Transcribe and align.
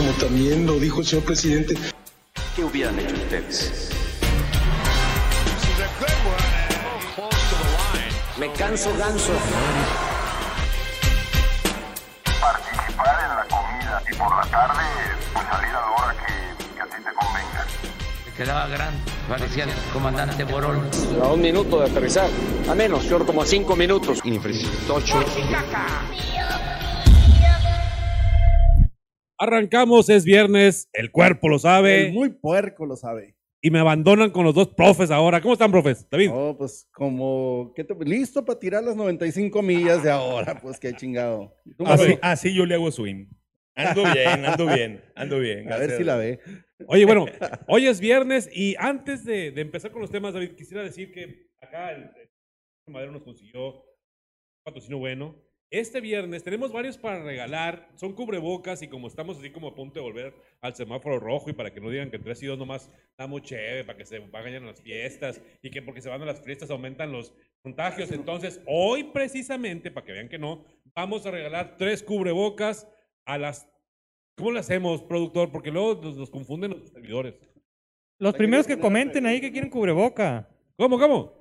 como 0.00 0.12
también 0.12 0.64
lo 0.64 0.78
dijo 0.78 1.00
el 1.00 1.06
señor 1.06 1.26
presidente. 1.26 1.74
¿Qué 2.56 2.64
hubieran 2.64 2.98
hecho 2.98 3.14
ustedes? 3.14 3.90
Me 8.38 8.50
canso 8.52 8.96
ganso. 8.96 9.32
Participar 12.40 13.18
en 13.24 13.36
la 13.36 13.44
comida 13.44 14.02
y 14.10 14.14
por 14.16 14.36
la 14.36 14.50
tarde 14.50 14.82
pues 15.34 15.46
salir 15.46 15.68
a 15.68 15.72
la 15.72 15.90
hora 15.90 16.16
que, 16.16 16.74
que 16.74 16.80
a 16.80 16.86
ti 16.86 16.96
te 16.96 17.14
convenga. 17.14 17.66
quedaba 18.38 18.68
grande, 18.68 18.98
parecía 19.28 19.64
el 19.64 19.70
comandante 19.92 20.44
Borol. 20.44 20.80
A 21.22 21.28
un 21.28 21.42
minuto 21.42 21.78
de 21.78 21.90
aterrizar. 21.90 22.30
A 22.70 22.74
menos, 22.74 23.04
yo 23.04 23.26
como 23.26 23.42
a 23.42 23.46
cinco 23.46 23.76
minutos. 23.76 24.18
Arrancamos, 29.42 30.10
es 30.10 30.24
viernes, 30.26 30.90
el 30.92 31.10
cuerpo 31.10 31.48
lo 31.48 31.58
sabe. 31.58 32.08
El 32.08 32.12
muy 32.12 32.28
puerco 32.28 32.84
lo 32.84 32.94
sabe. 32.94 33.36
Y 33.62 33.70
me 33.70 33.78
abandonan 33.78 34.30
con 34.30 34.44
los 34.44 34.54
dos 34.54 34.68
profes 34.68 35.10
ahora. 35.10 35.40
¿Cómo 35.40 35.54
están, 35.54 35.70
profes? 35.70 36.06
David. 36.10 36.28
Oh, 36.30 36.54
pues 36.58 36.86
como, 36.92 37.72
¿qué 37.74 37.82
te- 37.84 37.94
listo 38.04 38.44
para 38.44 38.58
tirar 38.58 38.84
las 38.84 38.96
95 38.96 39.62
millas 39.62 40.02
de 40.02 40.10
ahora, 40.10 40.60
pues 40.60 40.78
qué 40.78 40.92
chingado. 40.94 41.54
Así, 41.86 42.18
así 42.20 42.54
yo 42.54 42.66
le 42.66 42.74
hago 42.74 42.90
swing. 42.92 43.26
Ando 43.74 44.02
bien, 44.12 44.44
ando 44.44 44.66
bien, 44.66 45.04
ando 45.14 45.38
bien. 45.38 45.72
a 45.72 45.76
ver 45.78 45.96
si 45.96 46.04
la 46.04 46.16
ve. 46.16 46.40
Oye, 46.86 47.06
bueno, 47.06 47.24
hoy 47.66 47.86
es 47.86 47.98
viernes 48.00 48.50
y 48.52 48.74
antes 48.78 49.24
de, 49.24 49.52
de 49.52 49.60
empezar 49.62 49.90
con 49.90 50.02
los 50.02 50.10
temas, 50.10 50.34
David, 50.34 50.50
quisiera 50.54 50.82
decir 50.82 51.12
que 51.12 51.48
acá 51.62 51.92
el, 51.92 52.02
el 52.04 52.92
Madero 52.92 53.12
nos 53.12 53.22
consiguió 53.22 53.68
un 53.74 53.82
patrocinio 54.64 54.98
bueno. 54.98 55.34
Este 55.70 56.00
viernes 56.00 56.42
tenemos 56.42 56.72
varios 56.72 56.98
para 56.98 57.22
regalar, 57.22 57.88
son 57.94 58.12
cubrebocas 58.12 58.82
y 58.82 58.88
como 58.88 59.06
estamos 59.06 59.38
así 59.38 59.50
como 59.50 59.68
a 59.68 59.74
punto 59.76 60.00
de 60.00 60.04
volver 60.04 60.34
al 60.60 60.74
semáforo 60.74 61.20
rojo 61.20 61.48
y 61.48 61.52
para 61.52 61.72
que 61.72 61.80
no 61.80 61.90
digan 61.90 62.10
que 62.10 62.18
tres 62.18 62.42
y 62.42 62.46
dos 62.46 62.58
nomás 62.58 62.90
estamos 63.10 63.42
chévere, 63.42 63.84
para 63.84 63.96
que 63.96 64.04
se 64.04 64.18
vayan 64.18 64.64
a 64.64 64.66
las 64.66 64.82
fiestas 64.82 65.40
y 65.62 65.70
que 65.70 65.80
porque 65.80 66.02
se 66.02 66.08
van 66.08 66.22
a 66.22 66.24
las 66.24 66.42
fiestas 66.42 66.72
aumentan 66.72 67.12
los 67.12 67.32
contagios. 67.62 68.10
Entonces, 68.10 68.60
hoy 68.66 69.04
precisamente, 69.04 69.92
para 69.92 70.04
que 70.04 70.12
vean 70.12 70.28
que 70.28 70.40
no, 70.40 70.64
vamos 70.92 71.24
a 71.24 71.30
regalar 71.30 71.76
tres 71.76 72.02
cubrebocas 72.02 72.88
a 73.24 73.38
las... 73.38 73.68
¿Cómo 74.36 74.50
lo 74.50 74.58
hacemos, 74.58 75.02
productor? 75.02 75.52
Porque 75.52 75.70
luego 75.70 76.02
nos, 76.02 76.16
nos 76.16 76.30
confunden 76.30 76.72
los 76.72 76.88
servidores. 76.88 77.36
Los 78.18 78.34
primeros 78.34 78.66
que 78.66 78.76
comenten 78.76 79.24
ahí 79.24 79.40
que 79.40 79.52
quieren 79.52 79.70
cubreboca. 79.70 80.48
¿Cómo, 80.76 80.98
cómo? 80.98 81.39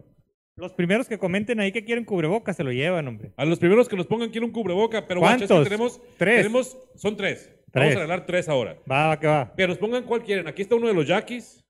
Los 0.59 0.73
primeros 0.73 1.07
que 1.07 1.17
comenten 1.17 1.59
ahí 1.59 1.71
que 1.71 1.83
quieren 1.85 2.05
cubreboca 2.05 2.53
se 2.53 2.63
lo 2.63 2.71
llevan, 2.71 3.07
hombre. 3.07 3.31
A 3.37 3.45
los 3.45 3.59
primeros 3.59 3.87
que 3.87 3.95
nos 3.95 4.07
pongan 4.07 4.29
quiero 4.29 4.45
un 4.45 4.51
cubreboca, 4.53 5.07
pero 5.07 5.19
guacha, 5.21 5.35
es 5.35 5.41
que 5.41 5.47
¿Cuántos? 5.47 5.63
tenemos, 5.69 6.01
Tres. 6.17 6.37
tenemos, 6.37 6.77
son 6.95 7.15
tres. 7.17 7.51
Vamos 7.73 7.91
a 7.91 7.95
regalar 7.95 8.25
tres 8.25 8.49
ahora. 8.49 8.77
Va, 8.89 9.07
va, 9.07 9.19
que 9.19 9.27
va. 9.27 9.53
Que 9.55 9.67
nos 9.67 9.77
pongan 9.77 10.03
cuál 10.03 10.23
quieren. 10.23 10.47
Aquí 10.47 10.61
está 10.63 10.75
uno 10.75 10.87
de 10.87 10.93
los 10.93 11.07
yaquis. 11.07 11.63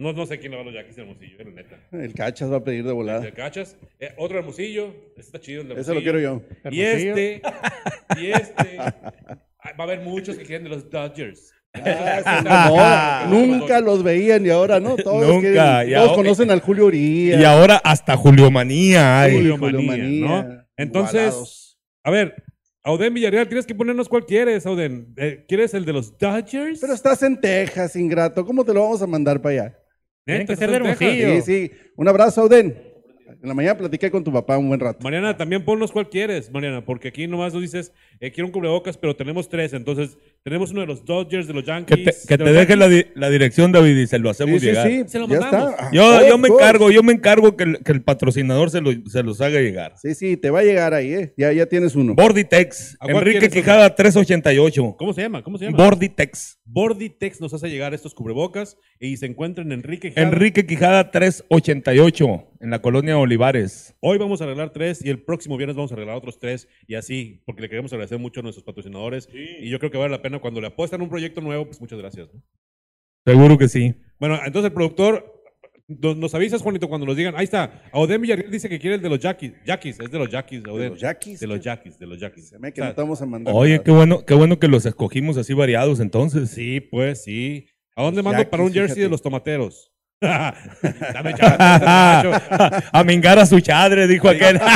No, 0.00 0.12
no 0.12 0.26
sé 0.26 0.38
quién 0.38 0.52
le 0.52 0.56
va 0.58 0.62
a 0.62 0.66
los 0.66 0.74
yaquis 0.74 0.94
de 0.96 1.02
Hermosillo, 1.02 1.38
la 1.38 1.50
neta. 1.50 1.88
El 1.92 2.14
cachas 2.14 2.52
va 2.52 2.56
a 2.58 2.64
pedir 2.64 2.84
de 2.84 2.92
volada. 2.92 3.20
¿Te 3.20 3.32
cachas? 3.32 3.76
Eh, 3.98 4.12
otro 4.16 4.38
Hermosillo. 4.38 4.94
Este 5.08 5.20
está 5.22 5.40
chido, 5.40 5.62
el 5.62 5.68
de 5.68 5.74
Ese 5.80 5.92
lo 5.94 6.00
Hermosillo. 6.00 6.12
quiero 6.20 6.42
yo. 6.70 6.70
Y 6.70 6.80
Hermosillo. 6.82 7.16
este, 7.16 7.42
y 8.20 8.26
este. 8.30 8.76
Va 8.78 9.74
a 9.76 9.82
haber 9.82 10.00
muchos 10.00 10.36
que 10.36 10.44
quieren 10.44 10.64
de 10.64 10.70
los 10.70 10.88
Dodgers. 10.90 11.52
Ah. 11.74 13.26
Nunca 13.30 13.80
los 13.82 14.02
veían 14.02 14.44
y 14.46 14.50
ahora 14.50 14.80
no. 14.80 14.96
Todos, 14.96 15.26
Nunca, 15.26 15.40
quieren- 15.84 15.88
y 15.88 15.94
todos 15.94 16.08
ahora- 16.10 16.14
conocen 16.22 16.50
al 16.50 16.60
Julio 16.60 16.86
Uría. 16.86 17.40
Y 17.40 17.44
ahora 17.44 17.80
hasta 17.84 18.16
Julio 18.16 18.50
Manía 18.50 19.20
hay. 19.22 19.36
Julio 19.36 19.58
Julio 19.58 19.82
Manía, 19.82 20.04
Manía, 20.26 20.26
¿no? 20.44 20.64
Entonces, 20.76 21.78
a 22.04 22.10
ver, 22.10 22.34
Auden 22.84 23.12
Villarreal, 23.12 23.48
tienes 23.48 23.66
que 23.66 23.74
ponernos 23.74 24.08
cuál 24.08 24.24
quieres, 24.24 24.64
Auden. 24.66 25.12
Eh, 25.16 25.44
¿Quieres 25.48 25.74
el 25.74 25.84
de 25.84 25.92
los 25.92 26.16
Dodgers? 26.16 26.80
Pero 26.80 26.92
estás 26.94 27.22
en 27.22 27.40
Texas, 27.40 27.96
ingrato. 27.96 28.44
¿Cómo 28.46 28.64
te 28.64 28.72
lo 28.72 28.82
vamos 28.82 29.02
a 29.02 29.06
mandar 29.06 29.42
para 29.42 29.52
allá? 29.64 29.78
Tienen 30.24 30.42
¿Neta, 30.42 30.52
que 30.54 30.58
ser 30.58 30.70
de? 30.70 30.76
Hermosillo. 30.76 31.34
Sí, 31.36 31.42
sí. 31.42 31.70
Un 31.96 32.08
abrazo, 32.08 32.42
Auden. 32.42 32.82
En 33.42 33.48
la 33.48 33.54
mañana 33.54 33.76
platiqué 33.76 34.10
con 34.10 34.24
tu 34.24 34.32
papá 34.32 34.56
un 34.58 34.68
buen 34.68 34.80
rato. 34.80 34.98
Mariana, 35.02 35.36
también 35.36 35.64
ponnos 35.64 35.92
cuál 35.92 36.08
quieres, 36.08 36.50
Mariana, 36.50 36.84
porque 36.84 37.08
aquí 37.08 37.26
nomás 37.26 37.52
nos 37.52 37.62
dices, 37.62 37.92
eh, 38.20 38.32
quiero 38.32 38.46
un 38.46 38.52
cubrebocas, 38.52 38.96
pero 38.96 39.14
tenemos 39.14 39.48
tres. 39.48 39.74
Entonces, 39.74 40.16
tenemos 40.44 40.70
uno 40.70 40.80
de 40.82 40.86
los 40.86 41.04
Dodgers, 41.04 41.46
de 41.46 41.52
los 41.52 41.62
Que 41.64 41.68
Yankees. 41.68 42.22
te, 42.22 42.28
que 42.28 42.36
de 42.36 42.44
te 42.44 42.52
deje 42.52 42.76
la, 42.76 42.88
di- 42.88 43.04
la 43.14 43.28
dirección, 43.28 43.70
David, 43.72 43.96
y 43.96 44.06
se 44.06 44.18
lo 44.18 44.32
Sí, 44.32 44.42
hacemos 44.42 44.60
sí, 44.60 44.66
llegar. 44.66 44.86
sí. 44.88 45.02
Se 45.06 45.18
lo 45.18 45.28
ya 45.28 45.40
mandamos. 45.40 45.70
está. 45.72 45.90
Yo, 45.92 46.26
yo 46.26 46.34
of 46.36 46.40
me 46.40 46.48
course. 46.48 46.64
encargo, 46.64 46.90
yo 46.90 47.02
me 47.02 47.12
encargo 47.12 47.56
que 47.56 47.64
el, 47.64 47.78
que 47.84 47.92
el 47.92 48.02
patrocinador 48.02 48.70
se, 48.70 48.80
lo, 48.80 48.92
se 49.10 49.22
los 49.22 49.40
haga 49.40 49.60
llegar. 49.60 49.94
Sí, 50.00 50.14
sí, 50.14 50.36
te 50.36 50.50
va 50.50 50.60
a 50.60 50.62
llegar 50.62 50.94
ahí, 50.94 51.12
¿eh? 51.12 51.34
Ya, 51.36 51.52
ya 51.52 51.66
tienes 51.66 51.94
uno. 51.96 52.14
Borditex, 52.14 52.96
¿A 53.00 53.06
cuál 53.06 53.16
Enrique 53.28 53.50
Quijada 53.50 53.94
388. 53.94 54.96
¿Cómo 54.98 55.12
se 55.12 55.22
llama? 55.22 55.42
¿Cómo 55.42 55.58
se 55.58 55.66
llama? 55.66 55.76
Borditex, 55.76 56.58
Borditex 56.64 57.40
nos 57.40 57.52
hace 57.54 57.68
llegar 57.68 57.92
estos 57.94 58.14
cubrebocas 58.14 58.76
y 59.00 59.16
se 59.18 59.26
encuentra 59.26 59.62
en 59.64 59.72
Enrique. 59.72 60.12
Jara. 60.12 60.26
Enrique 60.28 60.66
Quijada 60.66 61.10
388, 61.10 62.26
en 62.60 62.70
la 62.70 62.80
colonia 62.80 63.18
Olivares. 63.18 63.94
Hoy 64.00 64.18
vamos 64.18 64.40
a 64.42 64.46
regalar 64.46 64.70
tres 64.70 65.04
y 65.04 65.10
el 65.10 65.22
próximo 65.22 65.56
viernes 65.56 65.76
vamos 65.76 65.92
a 65.92 65.94
regalar 65.94 66.16
otros 66.16 66.38
tres 66.38 66.68
y 66.86 66.94
así, 66.94 67.42
porque 67.46 67.62
le 67.62 67.68
queremos 67.68 67.92
agradecer 67.92 68.18
mucho 68.18 68.40
a 68.40 68.42
nuestros 68.42 68.64
patrocinadores 68.64 69.28
y 69.32 69.68
yo 69.68 69.78
creo 69.78 69.90
que 69.90 69.98
vale 69.98 70.10
la 70.10 70.22
pena 70.22 70.38
cuando 70.40 70.60
le 70.60 70.66
apuestan 70.68 71.00
un 71.02 71.08
proyecto 71.08 71.40
nuevo, 71.40 71.66
pues 71.66 71.80
muchas 71.80 71.98
gracias. 71.98 72.28
¿no? 72.32 72.42
Seguro 73.24 73.58
que 73.58 73.68
sí. 73.68 73.94
Bueno, 74.18 74.38
entonces 74.44 74.70
el 74.70 74.74
productor, 74.74 75.42
nos, 75.86 76.34
avisas, 76.34 76.60
Juanito, 76.62 76.88
cuando 76.88 77.06
nos 77.06 77.16
digan, 77.16 77.34
ahí 77.36 77.44
está, 77.44 77.82
Auden 77.92 78.20
Villarreal 78.20 78.50
dice 78.50 78.68
que 78.68 78.78
quiere 78.78 78.96
el 78.96 79.02
de 79.02 79.08
los 79.08 79.20
Yaquis, 79.20 79.52
Yaquis, 79.64 80.00
es 80.00 80.10
de 80.10 80.18
los 80.18 80.28
Yaquis, 80.28 80.62
¿De 80.62 80.70
Auden. 80.70 80.90
los 80.90 81.00
Yaquis? 81.00 81.40
De 81.40 81.46
los 81.46 81.60
Yaquis, 81.60 81.98
de 81.98 82.06
los 82.06 82.20
Yaquis. 82.20 82.48
Se 82.48 82.58
me 82.58 82.72
que 82.72 82.80
O 82.80 82.84
sea, 82.84 82.92
vamos 82.94 83.22
a 83.22 83.26
mandar. 83.26 83.54
Oye, 83.56 83.82
qué 83.82 83.90
bueno, 83.90 84.24
qué 84.24 84.34
bueno 84.34 84.58
que 84.58 84.68
los 84.68 84.84
escogimos 84.84 85.36
así 85.36 85.54
variados 85.54 86.00
entonces. 86.00 86.50
Sí, 86.50 86.80
pues 86.80 87.22
sí. 87.24 87.66
¿A 87.94 88.02
dónde 88.02 88.18
Los 88.18 88.24
mando 88.24 88.38
Yaquis, 88.40 88.50
para 88.50 88.62
un 88.62 88.72
jersey 88.72 88.86
fíjate. 88.88 89.02
de 89.02 89.08
los 89.08 89.22
tomateros? 89.22 89.92
Dame 90.20 91.34
chance, 91.34 91.56
macho. 91.58 92.32
a 92.92 93.04
mingar 93.04 93.38
a 93.38 93.46
su 93.46 93.60
chadre, 93.60 94.06
dijo 94.08 94.28
aquel. 94.28 94.58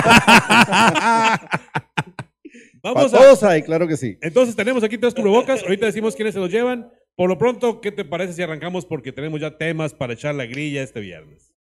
Vamos 2.83 3.15
a, 3.15 3.19
todos 3.19 3.43
hay, 3.45 3.63
claro 3.63 3.87
que 3.87 3.97
sí. 3.97 4.19
Entonces 4.23 4.57
tenemos 4.57 4.83
aquí 4.83 4.99
tres 4.99 5.15
cubrebocas. 5.15 5.63
Ahorita 5.63 5.87
decimos 5.87 6.17
quiénes 6.17 6.35
se 6.35 6.41
los 6.41 6.51
llevan. 6.51 6.91
Por 7.15 7.29
lo 7.29 7.39
pronto, 7.39 7.81
¿qué 7.81 7.93
te 7.93 8.05
parece 8.05 8.33
si 8.33 8.43
arrancamos? 8.43 8.87
Porque 8.87 9.13
tenemos 9.13 9.41
ya 9.41 9.57
temas 9.57 9.95
para 9.95 10.15
echar 10.15 10.35
la 10.35 10.47
grilla 10.47 10.83
este 10.83 11.01
viernes. 11.01 11.53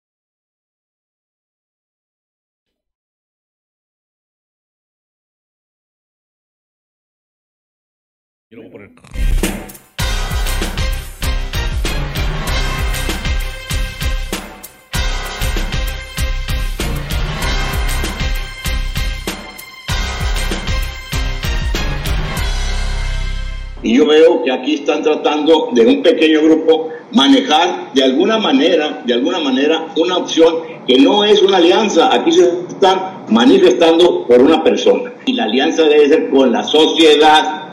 Y 8.49 8.55
lo 8.55 8.63
voy 8.63 8.69
a 8.69 8.71
poner. 8.71 9.20
Y 23.83 23.97
yo 23.97 24.05
veo 24.05 24.43
que 24.43 24.51
aquí 24.51 24.75
están 24.75 25.01
tratando 25.01 25.69
de 25.71 25.85
un 25.85 26.01
pequeño 26.03 26.41
grupo 26.41 26.89
manejar 27.13 27.91
de 27.93 28.03
alguna 28.03 28.37
manera, 28.37 29.01
de 29.05 29.13
alguna 29.13 29.39
manera, 29.39 29.87
una 29.97 30.17
opción 30.17 30.55
que 30.87 30.97
no 30.99 31.23
es 31.23 31.41
una 31.41 31.57
alianza. 31.57 32.13
Aquí 32.13 32.31
se 32.31 32.43
están 32.69 33.25
manifestando 33.29 34.25
por 34.27 34.41
una 34.41 34.63
persona. 34.63 35.13
Y 35.25 35.33
la 35.33 35.45
alianza 35.45 35.83
debe 35.83 36.07
ser 36.07 36.29
con 36.29 36.51
la 36.51 36.63
sociedad, 36.63 37.69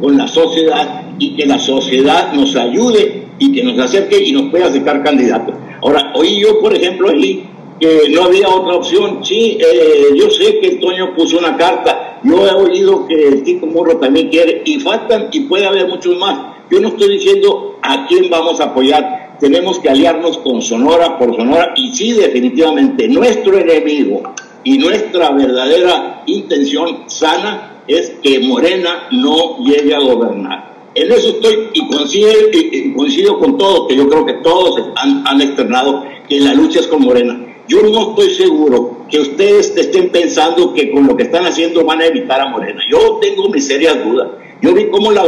con 0.00 0.16
la 0.16 0.26
sociedad 0.26 1.02
y 1.18 1.36
que 1.36 1.46
la 1.46 1.58
sociedad 1.58 2.32
nos 2.32 2.56
ayude 2.56 3.24
y 3.38 3.52
que 3.52 3.62
nos 3.62 3.78
acerque 3.78 4.22
y 4.22 4.32
nos 4.32 4.50
pueda 4.50 4.66
acercar 4.66 5.02
candidatos. 5.02 5.54
Ahora, 5.82 6.12
oí 6.14 6.40
yo, 6.40 6.60
por 6.60 6.74
ejemplo, 6.74 7.10
ahí 7.10 7.44
que 7.80 8.08
no 8.10 8.24
había 8.24 8.48
otra 8.48 8.74
opción. 8.76 9.24
Sí, 9.24 9.58
eh, 9.60 10.14
yo 10.16 10.30
sé 10.30 10.58
que 10.60 10.76
Toño 10.76 11.14
puso 11.14 11.38
una 11.38 11.56
carta. 11.56 12.13
Yo 12.24 12.46
he 12.46 12.52
oído 12.52 13.06
que 13.06 13.28
el 13.28 13.42
Tico 13.42 13.66
Morro 13.66 13.98
también 13.98 14.28
quiere 14.30 14.62
y 14.64 14.80
faltan 14.80 15.28
y 15.32 15.40
puede 15.40 15.66
haber 15.66 15.88
muchos 15.88 16.16
más. 16.18 16.38
Yo 16.70 16.80
no 16.80 16.88
estoy 16.88 17.12
diciendo 17.18 17.78
a 17.82 18.06
quién 18.06 18.30
vamos 18.30 18.60
a 18.60 18.64
apoyar. 18.64 19.36
Tenemos 19.40 19.78
que 19.78 19.90
aliarnos 19.90 20.38
con 20.38 20.62
Sonora 20.62 21.18
por 21.18 21.36
Sonora 21.36 21.74
y 21.76 21.90
sí, 21.94 22.12
definitivamente, 22.12 23.08
nuestro 23.08 23.58
enemigo 23.58 24.22
y 24.62 24.78
nuestra 24.78 25.30
verdadera 25.32 26.22
intención 26.26 27.00
sana 27.06 27.82
es 27.86 28.10
que 28.22 28.40
Morena 28.40 29.08
no 29.10 29.58
llegue 29.64 29.94
a 29.94 29.98
gobernar. 30.00 30.72
En 30.94 31.10
eso 31.12 31.28
estoy 31.30 31.68
y 31.74 31.86
coincido, 31.88 32.30
y- 32.52 32.92
coincido 32.94 33.38
con 33.38 33.58
todos, 33.58 33.88
que 33.88 33.96
yo 33.96 34.08
creo 34.08 34.24
que 34.24 34.34
todos 34.34 34.80
han 34.94 35.40
externado 35.42 36.04
que 36.28 36.40
la 36.40 36.54
lucha 36.54 36.80
es 36.80 36.86
con 36.86 37.02
Morena. 37.02 37.38
Yo 37.68 37.82
no 37.82 38.10
estoy 38.10 38.30
seguro 38.30 39.06
que 39.10 39.18
ustedes 39.20 39.76
estén 39.76 40.10
pensando 40.10 40.74
que 40.74 40.90
con 40.90 41.06
lo 41.06 41.16
que 41.16 41.24
están 41.24 41.46
haciendo 41.46 41.84
van 41.84 42.00
a 42.00 42.06
evitar 42.06 42.40
a 42.40 42.48
Morena. 42.48 42.82
Yo 42.90 43.18
tengo 43.20 43.48
mis 43.48 43.66
serias 43.66 44.04
dudas. 44.04 44.32
Yo 44.60 44.74
vi 44.74 44.88
cómo 44.90 45.10
la 45.10 45.24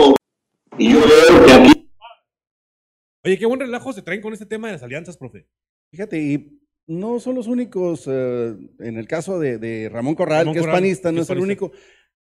y 0.78 0.92
yo 0.92 1.00
veo 1.00 1.46
que 1.46 1.52
aquí 1.52 1.76
Oye, 3.24 3.38
qué 3.38 3.46
buen 3.46 3.58
relajo 3.58 3.92
se 3.92 4.02
traen 4.02 4.20
con 4.20 4.32
este 4.32 4.46
tema 4.46 4.68
de 4.68 4.74
las 4.74 4.84
alianzas, 4.84 5.16
profe. 5.16 5.48
Fíjate, 5.90 6.18
y 6.18 6.60
no 6.86 7.18
son 7.18 7.34
los 7.34 7.48
únicos, 7.48 8.04
eh, 8.06 8.54
en 8.78 8.96
el 8.98 9.08
caso 9.08 9.40
de, 9.40 9.58
de 9.58 9.88
Ramón 9.88 10.14
Corral, 10.14 10.46
Ramón 10.46 10.54
que 10.54 10.60
es 10.60 10.66
panista, 10.66 11.10
no 11.10 11.22
es 11.22 11.24
es 11.24 11.30
el 11.30 11.40
único. 11.40 11.72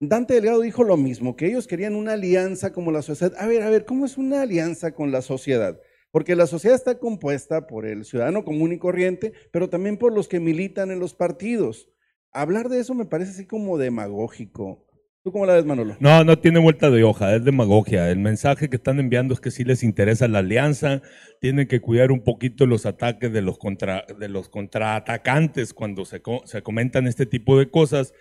Dante 0.00 0.32
Delgado 0.32 0.62
dijo 0.62 0.82
lo 0.82 0.96
mismo, 0.96 1.36
que 1.36 1.46
ellos 1.46 1.66
querían 1.66 1.94
una 1.94 2.14
alianza 2.14 2.72
como 2.72 2.90
la 2.90 3.02
sociedad. 3.02 3.34
A 3.38 3.46
ver, 3.46 3.62
a 3.62 3.68
ver, 3.68 3.84
¿cómo 3.84 4.06
es 4.06 4.16
una 4.16 4.40
alianza 4.40 4.94
con 4.94 5.12
la 5.12 5.20
sociedad? 5.20 5.78
Porque 6.14 6.36
la 6.36 6.46
sociedad 6.46 6.76
está 6.76 7.00
compuesta 7.00 7.66
por 7.66 7.84
el 7.84 8.04
ciudadano 8.04 8.44
común 8.44 8.72
y 8.72 8.78
corriente, 8.78 9.32
pero 9.50 9.68
también 9.68 9.96
por 9.96 10.12
los 10.12 10.28
que 10.28 10.38
militan 10.38 10.92
en 10.92 11.00
los 11.00 11.12
partidos. 11.12 11.88
Hablar 12.30 12.68
de 12.68 12.78
eso 12.78 12.94
me 12.94 13.04
parece 13.04 13.32
así 13.32 13.46
como 13.48 13.78
demagógico. 13.78 14.86
¿Tú 15.24 15.32
cómo 15.32 15.44
la 15.44 15.54
ves, 15.54 15.64
Manolo? 15.64 15.96
No, 15.98 16.22
no 16.22 16.38
tiene 16.38 16.60
vuelta 16.60 16.88
de 16.88 17.02
hoja, 17.02 17.34
es 17.34 17.44
demagogia. 17.44 18.08
El 18.12 18.20
mensaje 18.20 18.70
que 18.70 18.76
están 18.76 19.00
enviando 19.00 19.34
es 19.34 19.40
que 19.40 19.50
sí 19.50 19.64
les 19.64 19.82
interesa 19.82 20.28
la 20.28 20.38
alianza, 20.38 21.02
tienen 21.40 21.66
que 21.66 21.80
cuidar 21.80 22.12
un 22.12 22.22
poquito 22.22 22.64
los 22.64 22.86
ataques 22.86 23.32
de 23.32 23.42
los, 23.42 23.58
contra, 23.58 24.04
de 24.16 24.28
los 24.28 24.48
contraatacantes 24.48 25.74
cuando 25.74 26.04
se, 26.04 26.22
se 26.44 26.62
comentan 26.62 27.08
este 27.08 27.26
tipo 27.26 27.58
de 27.58 27.72
cosas. 27.72 28.14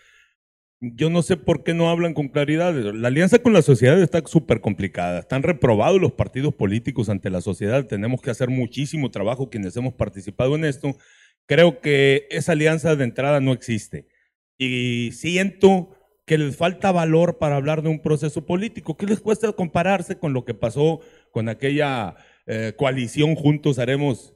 Yo 0.86 1.10
no 1.10 1.22
sé 1.22 1.38
por 1.38 1.64
qué 1.64 1.74
no 1.74 1.90
hablan 1.90 2.14
con 2.14 2.28
claridad. 2.28 2.74
La 2.74 3.08
alianza 3.08 3.40
con 3.40 3.54
la 3.54 3.62
sociedad 3.62 4.02
está 4.02 4.22
súper 4.26 4.60
complicada. 4.60 5.20
Están 5.20 5.42
reprobados 5.42 6.02
los 6.02 6.12
partidos 6.12 6.54
políticos 6.54 7.08
ante 7.08 7.30
la 7.30 7.40
sociedad. 7.40 7.88
Tenemos 7.88 8.22
que 8.22 8.32
hacer 8.32 8.50
muchísimo 8.50 9.10
trabajo 9.10 9.50
quienes 9.50 9.78
hemos 9.78 9.94
participado 9.94 10.56
en 10.56 10.66
esto. 10.66 10.98
Creo 11.46 11.80
que 11.80 12.28
esa 12.30 12.52
alianza 12.52 12.98
de 12.98 13.04
entrada 13.06 13.40
no 13.40 13.54
existe. 13.54 14.08
Y 14.58 15.12
siento 15.14 15.96
que 16.26 16.38
les 16.38 16.58
falta 16.58 16.92
valor 16.92 17.38
para 17.38 17.56
hablar 17.56 17.82
de 17.82 17.88
un 17.88 18.02
proceso 18.02 18.46
político. 18.46 18.98
¿Qué 18.98 19.06
les 19.06 19.22
cuesta 19.22 19.54
compararse 19.54 20.18
con 20.18 20.34
lo 20.34 20.44
que 20.44 20.54
pasó 20.54 21.00
con 21.32 21.48
aquella 21.48 22.18
eh, 22.46 22.74
coalición 22.76 23.36
Juntos 23.36 23.80
Haremos 23.80 24.33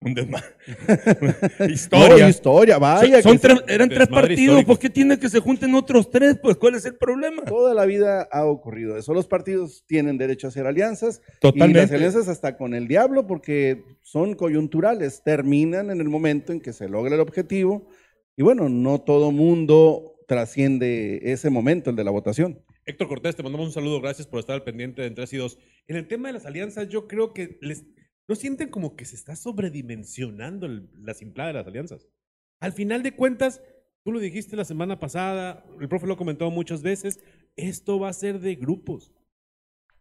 un 0.00 0.14
desmadre? 0.14 0.46
historia. 1.72 2.24
No, 2.24 2.28
historia, 2.28 2.78
vaya. 2.78 3.22
Son 3.22 3.32
que 3.32 3.38
tres- 3.38 3.64
eran 3.68 3.88
tres 3.88 4.08
partidos, 4.08 4.38
histórico. 4.40 4.66
¿por 4.66 4.78
qué 4.78 4.90
tiene 4.90 5.18
que 5.18 5.28
se 5.28 5.40
junten 5.40 5.74
otros 5.74 6.10
tres? 6.10 6.38
Pues, 6.40 6.56
¿cuál 6.56 6.74
es 6.74 6.84
el 6.84 6.96
problema? 6.96 7.42
Toda 7.44 7.74
la 7.74 7.86
vida 7.86 8.28
ha 8.30 8.44
ocurrido 8.44 8.96
eso. 8.96 9.14
Los 9.14 9.26
partidos 9.26 9.84
tienen 9.86 10.18
derecho 10.18 10.46
a 10.46 10.50
hacer 10.50 10.66
alianzas. 10.66 11.20
Y 11.24 11.30
las 11.30 11.40
Totalmente. 11.40 11.94
alianzas 11.94 12.28
hasta 12.28 12.56
con 12.56 12.74
el 12.74 12.88
diablo 12.88 13.26
porque 13.26 13.84
son 14.02 14.34
coyunturales, 14.34 15.22
terminan 15.24 15.90
en 15.90 16.00
el 16.00 16.08
momento 16.08 16.52
en 16.52 16.60
que 16.60 16.72
se 16.72 16.88
logra 16.88 17.14
el 17.14 17.20
objetivo. 17.20 17.88
Y 18.36 18.42
bueno, 18.42 18.68
no 18.68 19.00
todo 19.00 19.32
mundo 19.32 20.12
trasciende 20.28 21.20
ese 21.32 21.50
momento, 21.50 21.90
el 21.90 21.96
de 21.96 22.04
la 22.04 22.10
votación. 22.10 22.60
Héctor 22.84 23.08
Cortés, 23.08 23.34
te 23.34 23.42
mandamos 23.42 23.66
un 23.68 23.72
saludo. 23.72 24.00
Gracias 24.00 24.28
por 24.28 24.38
estar 24.38 24.54
al 24.54 24.62
pendiente 24.62 25.02
de 25.02 25.10
3 25.10 25.32
y 25.32 25.36
2. 25.38 25.58
En 25.88 25.96
el 25.96 26.06
tema 26.06 26.28
de 26.28 26.34
las 26.34 26.46
alianzas, 26.46 26.88
yo 26.88 27.08
creo 27.08 27.32
que 27.32 27.58
les, 27.60 27.84
no 28.28 28.34
sienten 28.34 28.68
como 28.70 28.96
que 28.96 29.04
se 29.04 29.16
está 29.16 29.36
sobredimensionando 29.36 30.66
el- 30.66 30.88
la 31.02 31.14
simplada 31.14 31.48
de 31.48 31.54
las 31.54 31.66
alianzas. 31.66 32.08
Al 32.60 32.72
final 32.72 33.02
de 33.02 33.12
cuentas, 33.12 33.60
tú 34.04 34.12
lo 34.12 34.20
dijiste 34.20 34.56
la 34.56 34.64
semana 34.64 34.98
pasada, 34.98 35.64
el 35.80 35.88
profe 35.88 36.06
lo 36.06 36.14
ha 36.14 36.18
comentado 36.18 36.50
muchas 36.50 36.82
veces, 36.82 37.20
esto 37.56 37.98
va 37.98 38.08
a 38.08 38.12
ser 38.12 38.40
de 38.40 38.54
grupos. 38.54 39.12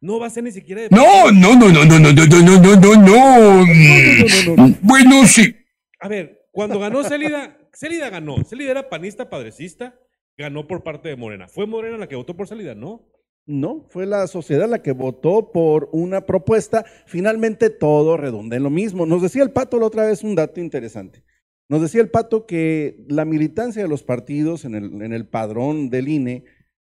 No 0.02 0.20
va 0.20 0.28
a 0.28 0.30
ser 0.30 0.44
ni 0.44 0.52
siquiera 0.52 0.82
de... 0.82 0.90
No, 0.90 1.32
no, 1.32 1.56
no, 1.56 1.70
no, 1.72 1.86
no, 1.86 2.00
no, 2.00 2.14
no, 2.14 2.26
no, 2.26 2.42
no, 2.42 2.60
no, 2.60 2.76
no, 2.76 2.96
no. 2.96 3.66
no, 3.66 3.66
no, 3.66 4.68
no. 4.68 4.76
Bueno, 4.82 5.26
sí. 5.26 5.56
A 6.00 6.08
ver, 6.08 6.48
cuando 6.52 6.80
ganó 6.80 7.04
Célida, 7.04 7.58
Célida 7.74 8.10
ganó. 8.10 8.44
Célida 8.44 8.72
era 8.72 8.90
panista, 8.90 9.30
padrecista, 9.30 9.98
ganó 10.38 10.68
por 10.68 10.84
parte 10.84 11.10
de 11.10 11.16
Morena. 11.16 11.48
¿Fue 11.48 11.66
Morena 11.66 11.98
la 11.98 12.08
que 12.08 12.16
votó 12.16 12.36
por 12.36 12.48
Célida? 12.48 12.76
No. 12.76 13.08
No, 13.48 13.86
fue 13.90 14.06
la 14.08 14.26
sociedad 14.28 14.68
la 14.68 14.82
que 14.82 14.92
votó 14.92 15.52
por 15.52 15.90
una 15.92 16.26
propuesta. 16.26 16.84
Finalmente 17.06 17.70
todo 17.70 18.18
redunda 18.18 18.56
en 18.58 18.64
lo 18.64 18.70
mismo. 18.72 19.06
Nos 19.06 19.22
decía 19.22 19.44
el 19.44 19.52
Pato 19.52 19.80
la 19.80 19.86
otra 19.86 20.06
vez 20.08 20.24
un 20.24 20.34
dato 20.36 20.60
interesante. 20.60 21.24
Nos 21.70 21.82
decía 21.82 22.02
el 22.02 22.10
Pato 22.10 22.46
que 22.46 23.04
la 23.08 23.26
militancia 23.26 23.84
de 23.84 23.88
los 23.88 24.04
partidos 24.04 24.66
en 24.66 24.74
el, 24.76 25.02
en 25.02 25.14
el 25.14 25.28
padrón 25.28 25.90
del 25.90 26.08
INE 26.08 26.46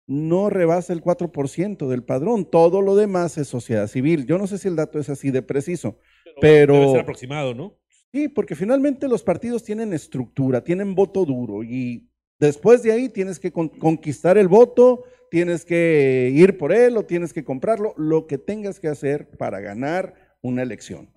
no 0.07 0.49
rebasa 0.49 0.95
el 0.95 1.03
4% 1.03 1.87
del 1.87 2.03
padrón. 2.03 2.47
Todo 2.47 2.81
lo 2.81 2.97
demás 2.97 3.37
es 3.37 3.49
sociedad 3.49 3.87
civil. 3.87 4.25
Yo 4.27 4.39
no 4.39 4.47
sé 4.47 4.57
si 4.57 4.69
el 4.69 4.77
dato 4.77 4.99
es 4.99 5.11
así 5.11 5.31
de 5.31 5.43
preciso, 5.43 5.99
pero... 6.41 6.75
Debe 6.75 6.91
ser 6.93 7.01
aproximado, 7.01 7.55
¿no? 7.55 7.79
Sí, 8.11 8.29
porque 8.29 8.55
finalmente 8.55 9.07
los 9.07 9.23
partidos 9.23 9.65
tienen 9.65 9.93
estructura, 9.93 10.65
tienen 10.65 10.95
voto 10.95 11.27
duro 11.27 11.63
y 11.63 12.09
después 12.41 12.83
de 12.83 12.93
ahí 12.93 13.11
tienes 13.11 13.39
que 13.39 13.53
con- 13.53 13.69
conquistar 13.69 14.39
el 14.39 14.49
voto, 14.49 15.05
tienes 15.31 15.65
que 15.65 16.31
ir 16.35 16.59
por 16.59 16.73
él 16.73 16.97
o 16.97 17.05
tienes 17.05 17.33
que 17.33 17.45
comprarlo, 17.45 17.95
lo 17.97 18.27
que 18.27 18.39
tengas 18.39 18.81
que 18.81 18.89
hacer 18.89 19.31
para 19.37 19.61
ganar 19.61 20.37
una 20.43 20.63
elección. 20.63 21.11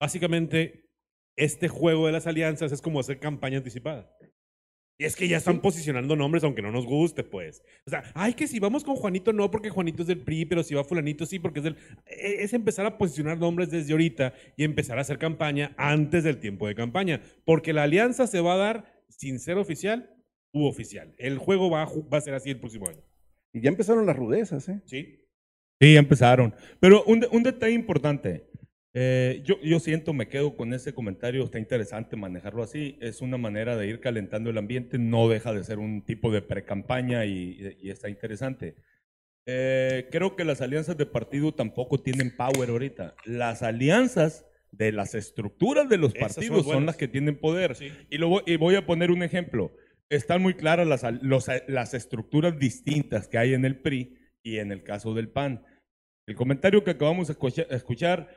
Básicamente, 0.00 0.88
este 1.36 1.68
juego 1.68 2.06
de 2.06 2.12
las 2.12 2.26
alianzas 2.26 2.72
es 2.72 2.82
como 2.82 3.00
hacer 3.00 3.18
campaña 3.20 3.58
anticipada. 3.58 4.14
Y 5.00 5.04
es 5.04 5.14
que 5.14 5.28
ya 5.28 5.36
están 5.36 5.60
posicionando 5.60 6.16
nombres, 6.16 6.42
aunque 6.42 6.60
no 6.60 6.72
nos 6.72 6.84
guste, 6.84 7.22
pues. 7.22 7.62
O 7.86 7.90
sea, 7.90 8.02
ay, 8.14 8.34
que 8.34 8.48
si 8.48 8.58
vamos 8.58 8.82
con 8.82 8.96
Juanito, 8.96 9.32
no, 9.32 9.48
porque 9.48 9.70
Juanito 9.70 10.02
es 10.02 10.08
del 10.08 10.24
PRI, 10.24 10.44
pero 10.46 10.64
si 10.64 10.74
va 10.74 10.82
Fulanito, 10.82 11.24
sí, 11.24 11.38
porque 11.38 11.60
es 11.60 11.64
del. 11.64 11.76
e- 12.06 12.42
Es 12.42 12.52
empezar 12.52 12.84
a 12.84 12.98
posicionar 12.98 13.38
nombres 13.38 13.70
desde 13.70 13.92
ahorita 13.92 14.34
y 14.56 14.64
empezar 14.64 14.98
a 14.98 15.02
hacer 15.02 15.18
campaña 15.18 15.72
antes 15.76 16.24
del 16.24 16.40
tiempo 16.40 16.66
de 16.66 16.74
campaña. 16.74 17.22
Porque 17.44 17.72
la 17.72 17.84
alianza 17.84 18.26
se 18.26 18.40
va 18.40 18.54
a 18.54 18.56
dar 18.56 19.04
sin 19.08 19.38
ser 19.38 19.56
oficial 19.56 20.10
u 20.52 20.66
oficial. 20.66 21.14
El 21.18 21.38
juego 21.38 21.70
va 21.70 21.84
a, 21.84 21.86
va 22.12 22.18
a 22.18 22.20
ser 22.20 22.34
así 22.34 22.50
el 22.50 22.58
próximo 22.58 22.88
año. 22.88 23.02
Y 23.52 23.60
ya 23.60 23.68
empezaron 23.70 24.06
las 24.06 24.16
rudezas, 24.16 24.68
¿eh? 24.68 24.80
¿Sí? 24.84 25.24
Sí, 25.80 25.92
ya 25.94 25.98
empezaron. 26.00 26.54
Pero 26.80 27.04
un, 27.04 27.24
un 27.30 27.42
detalle 27.42 27.74
importante. 27.74 28.48
eh, 28.94 29.42
yo, 29.44 29.60
yo 29.62 29.78
siento, 29.80 30.12
me 30.12 30.28
quedo 30.28 30.56
con 30.56 30.72
ese 30.74 30.92
comentario, 30.94 31.44
está 31.44 31.58
interesante 31.58 32.16
manejarlo 32.16 32.62
así. 32.62 32.98
Es 33.00 33.20
una 33.22 33.36
manera 33.38 33.76
de 33.76 33.86
ir 33.86 34.00
calentando 34.00 34.50
el 34.50 34.58
ambiente, 34.58 34.98
no 34.98 35.28
deja 35.28 35.52
de 35.52 35.64
ser 35.64 35.78
un 35.78 36.04
tipo 36.04 36.30
de 36.32 36.42
pre-campaña 36.42 37.24
y, 37.26 37.76
y 37.80 37.90
está 37.90 38.08
interesante. 38.08 38.76
Eh, 39.46 40.08
creo 40.10 40.36
que 40.36 40.44
las 40.44 40.60
alianzas 40.60 40.96
de 40.96 41.06
partido 41.06 41.54
tampoco 41.54 42.00
tienen 42.02 42.36
power 42.36 42.70
ahorita. 42.70 43.14
Las 43.24 43.62
alianzas 43.62 44.46
de 44.72 44.92
las 44.92 45.14
estructuras 45.14 45.88
de 45.88 45.96
los 45.98 46.14
Esas 46.14 46.34
son 46.34 46.44
partidos 46.44 46.66
son, 46.66 46.66
buenas. 46.66 46.86
las 46.86 46.96
que 46.96 47.08
tienen 47.08 47.38
poder. 47.38 47.74
Sí. 47.74 47.92
Y, 48.10 48.18
lo 48.18 48.28
voy, 48.28 48.42
y 48.46 48.56
voy 48.56 48.74
a 48.76 48.84
poner 48.86 49.10
un 49.10 49.22
ejemplo. 49.22 49.72
Están 50.10 50.42
muy 50.42 50.54
claras 50.54 50.86
las, 50.86 51.04
los- 51.22 51.48
las 51.66 51.94
estructuras 51.94 52.58
distintas 52.58 53.28
que 53.28 53.38
hay 53.38 53.54
en 53.54 53.64
el 53.64 53.78
PRI 53.80 54.16
y 54.42 54.58
en 54.58 54.72
el 54.72 54.82
caso 54.82 55.14
del 55.14 55.28
PAN. 55.28 55.64
El 56.26 56.34
comentario 56.34 56.84
que 56.84 56.92
acabamos 56.92 57.28
de 57.28 57.32
escucha- 57.34 57.66
escuchar, 57.70 58.28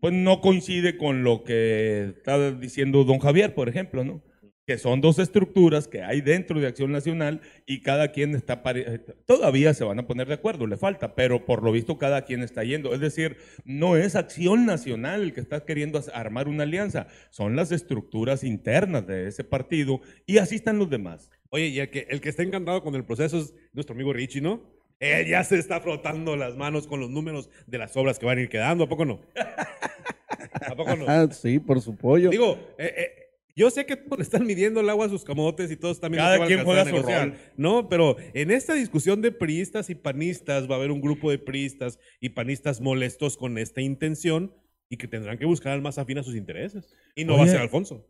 pues 0.00 0.12
no 0.14 0.40
coincide 0.40 0.96
con 0.96 1.22
lo 1.22 1.44
que 1.44 2.14
está 2.16 2.52
diciendo 2.52 3.04
don 3.04 3.18
Javier, 3.18 3.54
por 3.54 3.68
ejemplo, 3.68 4.04
¿no? 4.04 4.22
Que 4.66 4.78
son 4.78 5.00
dos 5.00 5.20
estructuras 5.20 5.86
que 5.86 6.02
hay 6.02 6.20
dentro 6.20 6.58
de 6.58 6.66
Acción 6.66 6.90
Nacional 6.90 7.40
y 7.66 7.82
cada 7.82 8.10
quien 8.10 8.34
está, 8.34 8.64
pare- 8.64 8.98
todavía 9.24 9.72
se 9.74 9.84
van 9.84 10.00
a 10.00 10.08
poner 10.08 10.26
de 10.26 10.34
acuerdo, 10.34 10.66
le 10.66 10.76
falta, 10.76 11.14
pero 11.14 11.44
por 11.46 11.62
lo 11.62 11.70
visto 11.70 11.98
cada 11.98 12.22
quien 12.24 12.42
está 12.42 12.64
yendo. 12.64 12.92
Es 12.92 12.98
decir, 12.98 13.36
no 13.64 13.96
es 13.96 14.16
Acción 14.16 14.66
Nacional 14.66 15.22
el 15.22 15.32
que 15.32 15.40
está 15.40 15.64
queriendo 15.64 16.02
armar 16.12 16.48
una 16.48 16.64
alianza, 16.64 17.06
son 17.30 17.54
las 17.54 17.70
estructuras 17.70 18.42
internas 18.42 19.06
de 19.06 19.28
ese 19.28 19.44
partido 19.44 20.00
y 20.26 20.38
así 20.38 20.56
están 20.56 20.78
los 20.78 20.90
demás. 20.90 21.30
Oye, 21.50 21.68
y 21.68 21.78
el 21.78 21.88
que, 21.90 22.08
el 22.10 22.20
que 22.20 22.28
está 22.28 22.42
encantado 22.42 22.82
con 22.82 22.96
el 22.96 23.04
proceso 23.04 23.38
es 23.38 23.54
nuestro 23.72 23.94
amigo 23.94 24.12
Richie, 24.12 24.40
¿no? 24.40 24.62
Él 24.98 25.28
ya 25.28 25.44
se 25.44 25.58
está 25.58 25.80
frotando 25.80 26.34
las 26.36 26.56
manos 26.56 26.88
con 26.88 26.98
los 26.98 27.10
números 27.10 27.50
de 27.68 27.78
las 27.78 27.96
obras 27.96 28.18
que 28.18 28.26
van 28.26 28.38
a 28.38 28.40
ir 28.40 28.48
quedando, 28.48 28.82
¿a 28.84 28.88
poco 28.88 29.04
no? 29.04 29.20
¿A 29.36 30.74
poco 30.74 30.96
no? 30.96 31.04
Ah, 31.08 31.28
sí, 31.30 31.60
por 31.60 31.80
su 31.80 31.94
pollo. 31.94 32.30
Digo, 32.30 32.58
eh, 32.78 32.92
eh, 32.96 33.22
yo 33.56 33.70
sé 33.70 33.86
que 33.86 33.96
todos 33.96 34.18
le 34.18 34.22
están 34.22 34.46
midiendo 34.46 34.80
el 34.80 34.90
agua 34.90 35.06
a 35.06 35.08
sus 35.08 35.24
camotes 35.24 35.70
y 35.70 35.76
todos 35.76 35.98
también 35.98 36.22
Cada 36.22 36.46
quien 36.46 36.62
juega 36.62 36.84
su 36.84 37.02
rol. 37.02 37.34
No, 37.56 37.88
pero 37.88 38.16
en 38.34 38.50
esta 38.50 38.74
discusión 38.74 39.22
de 39.22 39.32
priistas 39.32 39.88
y 39.88 39.94
panistas 39.94 40.70
va 40.70 40.74
a 40.74 40.78
haber 40.78 40.90
un 40.90 41.00
grupo 41.00 41.30
de 41.30 41.38
priistas 41.38 41.98
y 42.20 42.28
panistas 42.28 42.80
molestos 42.82 43.36
con 43.36 43.56
esta 43.56 43.80
intención 43.80 44.54
y 44.90 44.98
que 44.98 45.08
tendrán 45.08 45.38
que 45.38 45.46
buscar 45.46 45.72
al 45.72 45.82
más 45.82 45.98
afín 45.98 46.18
a 46.18 46.22
sus 46.22 46.36
intereses. 46.36 46.94
Y 47.14 47.24
no 47.24 47.38
va 47.38 47.44
a 47.44 47.48
ser 47.48 47.60
Alfonso. 47.60 48.06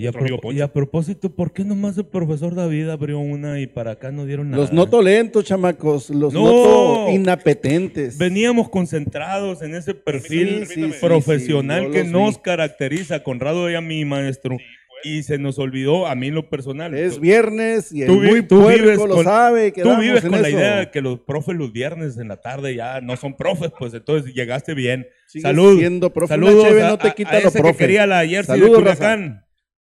Y 0.00 0.06
a, 0.06 0.12
y 0.52 0.60
a 0.60 0.72
propósito, 0.72 1.28
¿por 1.34 1.52
qué 1.52 1.64
nomás 1.64 1.98
el 1.98 2.06
profesor 2.06 2.54
David 2.54 2.88
abrió 2.88 3.18
una 3.18 3.58
y 3.58 3.66
para 3.66 3.90
acá 3.90 4.12
no 4.12 4.26
dieron 4.26 4.48
nada? 4.48 4.62
Los 4.62 4.72
noto 4.72 5.02
lentos, 5.02 5.44
chamacos, 5.44 6.08
los 6.10 6.32
No. 6.32 6.44
noto 6.44 7.10
inapetentes. 7.10 8.16
Veníamos 8.16 8.68
concentrados 8.68 9.60
en 9.60 9.74
ese 9.74 9.94
perfil 9.94 10.66
Sí, 10.68 10.74
sí, 10.74 10.92
sí, 10.92 10.98
profesional 11.00 11.86
sí, 11.86 11.90
que 11.90 12.04
nos 12.04 12.36
vi. 12.36 12.42
caracteriza, 12.42 13.24
Conrado 13.24 13.68
y 13.68 13.74
a 13.74 13.80
mí, 13.80 14.04
maestro. 14.04 14.56
y 15.02 15.22
se 15.24 15.36
nos 15.38 15.58
olvidó, 15.58 16.06
a 16.06 16.14
mí 16.14 16.28
en 16.28 16.34
lo 16.36 16.48
personal. 16.48 16.94
Es 16.94 17.14
tú- 17.16 17.20
viernes 17.20 17.90
y 17.92 18.02
el 18.02 18.06
tú 18.08 18.20
muy 18.20 18.42
tú 18.42 18.68
vives 18.68 18.98
lo 18.98 19.08
con- 19.08 19.24
sabe. 19.24 19.72
Tú 19.72 19.96
vives 19.96 20.22
con 20.22 20.30
la 20.42 20.48
eso. 20.48 20.56
idea 20.58 20.76
de 20.78 20.90
que 20.92 21.00
los 21.00 21.20
profes 21.20 21.56
los 21.56 21.72
viernes 21.72 22.18
en 22.18 22.28
la 22.28 22.36
tarde 22.36 22.74
ya 22.76 23.00
no 23.00 23.16
son 23.16 23.36
profes, 23.36 23.70
pues 23.76 23.94
entonces 23.94 24.32
llegaste 24.32 24.74
bien. 24.74 25.06
Salud. 25.26 25.78
siendo 25.78 26.12
profe. 26.12 26.34
Saludos 26.34 26.66
a, 26.66 26.88
no 26.88 26.98
te 26.98 27.08
a- 27.08 27.14
quita 27.14 27.30
a 27.30 27.40
lo 27.40 27.48
ese 27.48 27.58
que 27.58 27.62
profe. 27.64 27.78
quería 27.78 28.06
la 28.06 28.26
jersey 28.26 28.58
Saludos, 28.58 28.78
de 28.78 28.84
raza. 28.90 29.44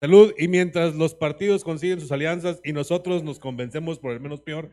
Salud. 0.04 0.34
Y 0.36 0.48
mientras 0.48 0.94
los 0.94 1.14
partidos 1.14 1.64
consiguen 1.64 1.98
sus 1.98 2.12
alianzas 2.12 2.60
y 2.62 2.72
nosotros 2.74 3.22
nos 3.22 3.38
convencemos 3.38 3.98
por 3.98 4.12
el 4.12 4.20
menos 4.20 4.42
peor, 4.42 4.70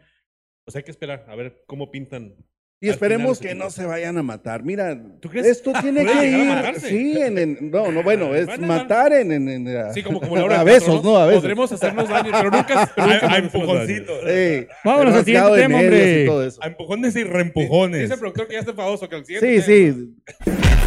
pues 0.66 0.76
hay 0.76 0.84
que 0.84 0.92
esperar 0.92 1.26
a 1.30 1.36
ver 1.36 1.64
cómo 1.68 1.90
pintan 1.90 2.36
Y 2.82 2.88
Al 2.88 2.94
esperemos 2.96 3.40
que 3.40 3.56
no 3.56 3.70
se 3.70 3.86
vayan 3.86 4.18
a 4.18 4.24
matar. 4.24 4.64
Mira, 4.64 5.02
¿Tú 5.22 5.30
crees? 5.30 5.48
esto 5.48 5.72
tiene 5.82 6.06
que 6.06 6.26
ir. 6.28 6.76
Sí, 6.82 7.14
en, 7.22 7.38
en- 7.38 7.72
no, 7.72 7.92
no, 7.94 8.04
bueno, 8.04 8.36
es 8.42 8.60
matar 8.60 9.14
en, 9.14 9.32
en, 9.32 9.48
en- 9.48 9.78
a, 9.78 9.94
Sí, 9.94 10.04
como, 10.04 10.20
como 10.22 10.36
la 10.36 10.44
hora 10.44 10.60
a 10.60 10.64
besos, 10.66 11.02
¿no? 11.04 11.16
A 11.16 11.26
veces. 11.28 11.42
Podremos 11.42 11.72
hacernos 11.72 12.10
daño, 12.10 12.32
pero 12.34 12.52
nunca. 12.52 12.92
Pero 12.96 13.08
nunca 13.08 13.28
A, 13.28 13.34
a 13.34 13.38
empujoncitos. 13.38 14.20
Sí, 14.28 14.68
Vámonos 14.84 15.16
al 15.16 15.24
siguiente 15.26 15.56
tema, 15.62 15.80
hombre. 15.80 16.28
A 16.62 16.68
empujones 16.68 17.16
y 17.16 17.24
reempujones. 17.24 18.02
Dice 18.02 18.14
el 18.16 18.20
productor 18.20 18.48
que 18.48 18.54
ya 18.54 18.60
está 18.60 18.72
enfadoso, 18.72 19.08
que 19.08 19.16
el 19.16 19.26
siguiente. 19.26 19.62
Sí, 19.62 19.92
tema- 19.94 20.16
sí. 20.46 20.81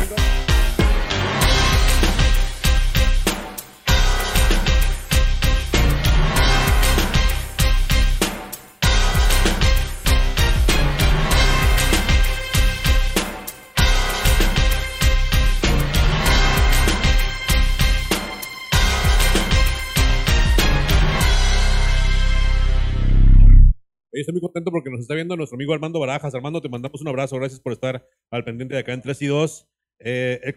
Estoy 24.25 24.33
muy 24.33 24.41
contento 24.41 24.71
porque 24.71 24.91
nos 24.91 25.01
está 25.01 25.15
viendo 25.15 25.37
nuestro 25.37 25.57
amigo 25.57 25.75
Armando 25.75 26.01
Barajas. 26.01 26.35
Armando, 26.35 26.61
te 26.61 26.69
mandamos 26.69 27.01
un 27.01 27.09
abrazo. 27.09 27.37
Gracias 27.37 27.61
por 27.61 27.73
estar 27.73 28.07
al 28.31 28.45
pendiente 28.45 28.75
de 28.75 28.81
acá 28.81 28.93
en 28.93 29.03
3 29.03 29.23
y 29.23 29.27
2. 29.27 29.69
Eh, 30.01 30.41
eh, 30.43 30.55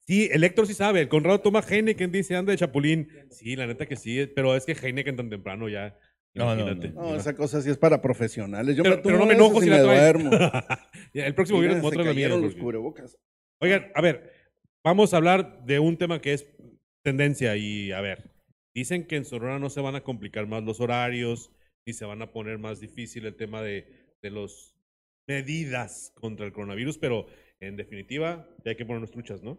sí, 0.00 0.28
el 0.32 0.44
Héctor 0.44 0.66
sí 0.66 0.74
sabe. 0.74 1.00
El 1.00 1.08
Conrado 1.08 1.40
toma 1.40 1.60
Heineken, 1.60 2.10
dice, 2.12 2.36
anda 2.36 2.52
de 2.52 2.58
Chapulín. 2.58 3.08
Sí, 3.30 3.56
la 3.56 3.66
neta 3.66 3.86
que 3.86 3.96
sí, 3.96 4.26
pero 4.34 4.54
es 4.56 4.64
que 4.64 4.72
Heineken 4.72 5.16
tan 5.16 5.30
temprano 5.30 5.68
ya. 5.68 5.98
No, 6.34 6.54
no, 6.54 6.60
imagínate. 6.60 6.90
No, 6.90 7.16
esa 7.16 7.34
cosa 7.34 7.60
sí 7.60 7.70
es 7.70 7.78
para 7.78 8.00
profesionales. 8.00 8.76
Yo 8.76 8.82
Pero, 8.82 8.96
me 8.96 9.02
pero 9.02 9.18
no 9.18 9.26
me 9.26 9.34
enojo 9.34 9.60
si 9.60 9.68
la 9.68 9.82
duermo. 9.82 10.30
El 11.12 11.34
próximo 11.34 11.60
viernes 11.60 11.82
me 11.82 12.04
la 12.04 12.12
mía, 12.12 12.28
los 12.28 12.54
cubrebocas. 12.54 13.18
Oigan, 13.60 13.90
a 13.94 14.00
ver, 14.00 14.32
vamos 14.84 15.12
a 15.12 15.16
hablar 15.16 15.64
de 15.64 15.80
un 15.80 15.96
tema 15.96 16.20
que 16.20 16.34
es 16.34 16.46
tendencia 17.02 17.56
y 17.56 17.90
a 17.90 18.00
ver, 18.00 18.30
dicen 18.74 19.06
que 19.06 19.16
en 19.16 19.24
Sonora 19.24 19.58
no 19.58 19.70
se 19.70 19.80
van 19.80 19.96
a 19.96 20.02
complicar 20.02 20.46
más 20.46 20.62
los 20.62 20.80
horarios, 20.80 21.50
ni 21.88 21.94
se 21.94 22.04
van 22.04 22.20
a 22.20 22.30
poner 22.30 22.58
más 22.58 22.80
difícil 22.80 23.24
el 23.24 23.34
tema 23.34 23.62
de, 23.62 23.86
de 24.20 24.30
las 24.30 24.74
medidas 25.26 26.12
contra 26.14 26.44
el 26.44 26.52
coronavirus, 26.52 26.98
pero 26.98 27.26
en 27.60 27.76
definitiva 27.76 28.46
ya 28.62 28.72
hay 28.72 28.76
que 28.76 28.84
ponernos 28.84 29.10
truchas, 29.10 29.42
¿no? 29.42 29.58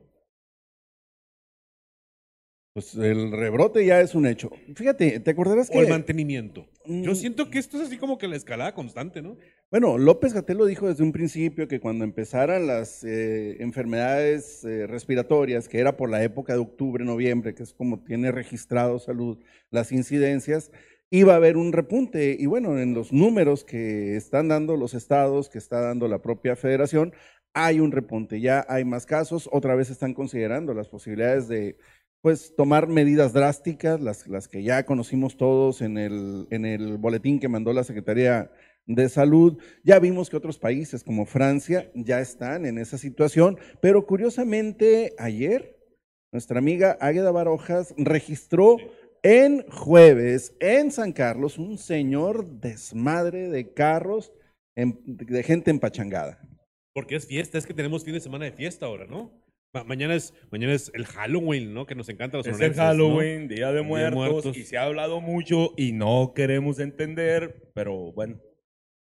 Pues 2.75 2.93
el 2.93 3.31
rebrote 3.31 3.83
ya 3.83 4.00
es 4.00 4.13
un 4.13 4.27
hecho. 4.27 4.51
Fíjate, 4.75 5.19
¿te 5.19 5.31
acordarás 5.31 5.71
O 5.74 5.81
el 5.81 5.89
mantenimiento. 5.89 6.69
Yo 6.86 7.12
Mm. 7.12 7.15
siento 7.15 7.50
que 7.50 7.57
esto 7.57 7.77
es 7.77 7.88
así 7.88 7.98
como 7.98 8.19
que 8.19 8.27
la 8.27 8.36
escalada 8.36 8.75
constante, 8.75 9.24
¿no? 9.24 9.38
Bueno, 9.71 9.98
López 9.98 10.33
Gatel 10.33 10.57
lo 10.59 10.65
dijo 10.67 10.88
desde 10.88 11.03
un 11.03 11.12
principio 11.12 11.67
que 11.67 11.79
cuando 11.79 12.05
empezaran 12.05 12.67
las 12.67 13.03
eh, 13.03 13.57
enfermedades 13.59 14.63
eh, 14.65 14.86
respiratorias, 14.86 15.67
que 15.67 15.79
era 15.79 15.98
por 15.98 16.12
la 16.12 16.24
época 16.24 16.53
de 16.53 16.59
octubre, 16.59 17.03
noviembre, 17.03 17.55
que 17.55 17.63
es 17.63 17.74
como 17.74 18.03
tiene 18.03 18.31
registrado 18.31 19.00
salud 19.00 19.39
las 19.71 19.91
incidencias, 19.91 20.71
iba 21.12 21.34
a 21.34 21.38
haber 21.38 21.58
un 21.58 21.74
repunte. 21.74 22.36
Y 22.39 22.46
bueno, 22.46 22.80
en 22.80 22.94
los 22.94 23.12
números 23.12 23.63
que 23.63 24.16
están 24.16 24.48
dando 24.48 24.78
los 24.78 24.94
estados, 24.94 25.50
que 25.50 25.58
está 25.58 25.82
dando 25.82 26.08
la 26.08 26.22
propia 26.22 26.56
federación, 26.56 27.13
hay 27.54 27.80
un 27.80 27.92
repunte, 27.92 28.39
ya 28.39 28.66
hay 28.70 28.86
más 28.86 29.06
casos, 29.06 29.50
otra 29.51 29.75
vez 29.75 29.89
están 29.89 30.13
considerando 30.13 30.74
las 30.74 30.88
posibilidades 30.88 31.48
de 31.48 31.78
pues 32.22 32.54
tomar 32.56 32.88
medidas 32.88 33.34
drásticas, 33.34 34.01
las, 34.01 34.28
las 34.28 34.48
que 34.48 34.62
ya 34.62 34.86
conocimos 34.86 35.38
todos 35.38 35.82
en 35.82 35.98
el, 35.98 36.48
en 36.51 36.66
el 36.66 36.98
boletín 36.98 37.39
que 37.39 37.48
mandó 37.48 37.72
la 37.72 37.86
Secretaría 37.86 38.51
de 38.86 39.08
Salud. 39.08 39.58
Ya 39.84 40.00
vimos 40.00 40.30
que 40.30 40.38
otros 40.38 40.60
países 40.60 41.04
como 41.04 41.25
Francia 41.25 41.89
ya 41.96 42.20
están 42.20 42.66
en 42.66 42.78
esa 42.78 42.98
situación, 42.98 43.58
pero 43.82 44.06
curiosamente 44.06 45.13
ayer 45.18 45.78
nuestra 46.32 46.60
amiga 46.60 46.98
Águeda 47.00 47.32
Barojas 47.32 47.94
registró 47.98 48.78
en 49.23 49.67
jueves 49.69 50.55
en 50.59 50.91
San 50.91 51.11
Carlos 51.13 51.57
un 51.57 51.77
señor 51.77 52.45
desmadre 52.59 53.49
de 53.49 53.73
carros, 53.73 54.31
en- 54.77 55.01
de 55.05 55.43
gente 55.43 55.71
empachangada. 55.71 56.41
Porque 56.93 57.15
es 57.15 57.27
fiesta, 57.27 57.57
es 57.57 57.65
que 57.65 57.73
tenemos 57.73 58.03
fin 58.03 58.13
de 58.13 58.19
semana 58.19 58.45
de 58.45 58.51
fiesta 58.51 58.85
ahora, 58.85 59.05
¿no? 59.05 59.31
Ma- 59.73 59.83
mañana, 59.83 60.15
es, 60.15 60.33
mañana 60.51 60.73
es 60.73 60.91
el 60.95 61.05
Halloween, 61.05 61.73
¿no? 61.73 61.85
Que 61.85 61.95
nos 61.95 62.09
encanta 62.09 62.38
los 62.38 62.47
Es 62.47 62.59
el. 62.59 62.73
Halloween, 62.73 63.47
Día 63.47 63.67
de 63.67 63.73
Día 63.73 63.81
de 63.81 63.81
Muertos, 63.83 64.15
Muertos. 64.15 64.57
y 64.57 64.63
se 64.63 64.77
ha 64.77 64.83
hablado 64.83 65.21
mucho 65.21 65.73
y 65.77 65.91
no 65.91 66.33
queremos 66.35 66.79
entender, 66.79 67.71
pero 67.75 68.11
bueno, 68.13 68.41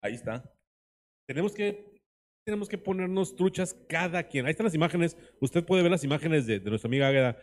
ahí 0.03 0.15
está. 0.15 0.53
tenemos 1.29 1.53
que 1.55 1.87
tenemos 2.47 2.69
que 2.71 2.79
ponernos 2.79 3.37
truchas 3.37 3.75
cada 3.91 4.23
quien. 4.23 4.47
Ahí 4.47 4.53
están 4.53 4.65
las 4.65 4.75
imágenes. 4.75 5.19
Usted 5.39 5.65
puede 5.67 5.83
ver 5.83 5.91
las 5.91 6.03
imágenes 6.03 6.47
de, 6.47 6.59
de 6.61 6.71
nuestra 6.71 6.89
amiga 6.89 7.09
Águeda. 7.09 7.37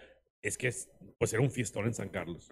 Es 0.46 0.58
que 0.60 0.68
es, 0.68 0.90
pues 1.18 1.34
era 1.34 1.42
un 1.42 1.50
fiestón 1.50 1.86
en 1.86 1.94
San 1.96 2.10
Carlos. 2.10 2.52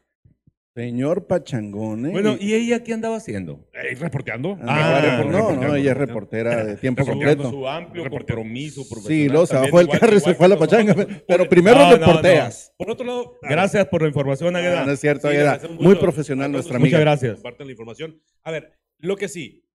Señor 0.75 1.27
Pachangón, 1.27 2.07
¿eh? 2.07 2.09
Bueno, 2.09 2.35
¿y 2.39 2.55
ella 2.55 2.83
qué 2.83 2.93
andaba 2.93 3.17
haciendo? 3.17 3.69
Eh, 3.73 3.93
¿Reporteando? 3.93 4.57
Ah, 4.61 4.97
Ah, 4.97 5.01
no, 5.23 5.29
no, 5.29 5.37
reporteando, 5.51 5.75
ella 5.75 5.91
es 5.91 5.97
reportera 5.97 6.65
de 6.65 6.77
tiempo 6.77 7.05
completo. 7.05 7.51
Su 7.51 7.67
amplio 7.67 8.03
Reportero. 8.03 8.37
compromiso. 8.39 8.83
Sí, 9.05 9.29
luego 9.29 9.45
se 9.45 9.55
bajó 9.55 9.79
el 9.79 9.87
carro 9.89 10.15
y 10.15 10.19
se 10.19 10.33
fue 10.33 10.47
a 10.47 10.49
la 10.49 10.57
pachanga, 10.57 10.95
pero 11.27 11.47
primero 11.47 11.77
No, 11.77 11.91
no, 11.91 11.97
reporteas. 11.97 12.73
Por 12.75 12.89
otro 12.89 13.05
lado, 13.05 13.37
a 13.43 13.49
Gracias 13.49 13.85
por 13.89 14.01
la 14.01 14.07
información, 14.07 14.55
Ah, 14.55 14.59
Águeda. 14.59 14.85
no 14.87 14.91
es 14.93 14.99
cierto, 14.99 15.29
Sí, 15.29 15.37
agradecemos 15.37 15.79
Muy 15.79 15.95
profesional 15.97 16.51
nuestra 16.51 16.73
los 16.73 16.79
Muchas 16.81 16.93
amiga. 16.95 17.11
gracias. 17.11 17.33
comparten 17.35 17.67
la 17.67 17.71
información. 17.73 18.19
A 18.41 18.49
ver, 18.49 18.73
lo 18.97 19.15
que 19.15 19.27
sí, 19.27 19.69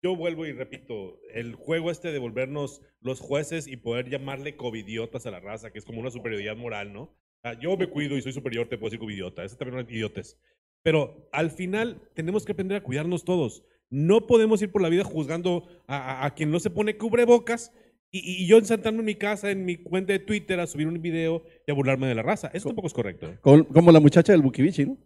yo 0.00 0.14
vuelvo 0.14 0.46
y 0.46 0.52
repito, 0.52 1.18
el 1.34 1.56
juego 1.56 1.90
este 1.90 2.12
de 2.12 2.20
volvernos 2.20 2.82
los 3.00 3.18
jueces 3.18 3.66
y 3.66 3.76
poder 3.78 4.08
llamarle 4.08 4.54
covidiotas 4.54 5.26
a 5.26 5.32
la 5.32 5.40
raza, 5.40 5.72
que 5.72 5.80
es 5.80 5.84
como 5.84 5.98
una 6.00 6.12
superioridad 6.12 6.56
moral, 6.56 6.92
¿no? 6.92 7.16
Sea, 7.42 7.58
yo 7.58 7.76
me 7.76 7.86
cuido 7.88 8.16
y 8.16 8.22
soy 8.22 8.32
superior, 8.32 8.68
te 8.68 8.76
puedo 8.76 8.90
decir 8.90 9.00
covidiota. 9.00 9.44
Esa 9.44 9.56
también 9.56 9.80
es 9.86 9.90
idiotes. 9.92 10.38
Pero 10.82 11.28
al 11.32 11.50
final 11.50 12.00
tenemos 12.14 12.44
que 12.44 12.52
aprender 12.52 12.76
a 12.78 12.82
cuidarnos 12.82 13.24
todos. 13.24 13.64
No 13.90 14.26
podemos 14.26 14.62
ir 14.62 14.70
por 14.70 14.82
la 14.82 14.88
vida 14.88 15.04
juzgando 15.04 15.66
a, 15.86 15.96
a- 16.22 16.26
a 16.26 16.34
quien 16.34 16.50
no 16.50 16.60
se 16.60 16.70
pone 16.70 16.96
cubrebocas 16.96 17.72
y, 18.10 18.42
y 18.44 18.46
yo 18.46 18.60
sentarme 18.64 19.00
en 19.00 19.04
mi 19.04 19.14
casa, 19.14 19.50
en 19.50 19.64
mi 19.64 19.76
cuenta 19.76 20.12
de 20.12 20.18
Twitter, 20.20 20.58
a 20.60 20.66
subir 20.66 20.86
un 20.86 21.00
video 21.00 21.44
y 21.66 21.70
a 21.70 21.74
burlarme 21.74 22.06
de 22.06 22.14
la 22.14 22.22
raza. 22.22 22.50
Eso 22.54 22.68
tampoco 22.68 22.86
es 22.88 22.94
correcto. 22.94 23.26
¿eh? 23.26 23.38
Como 23.42 23.92
la 23.92 24.00
muchacha 24.00 24.32
del 24.32 24.42
Bukibichi, 24.42 24.86
¿no? 24.86 24.98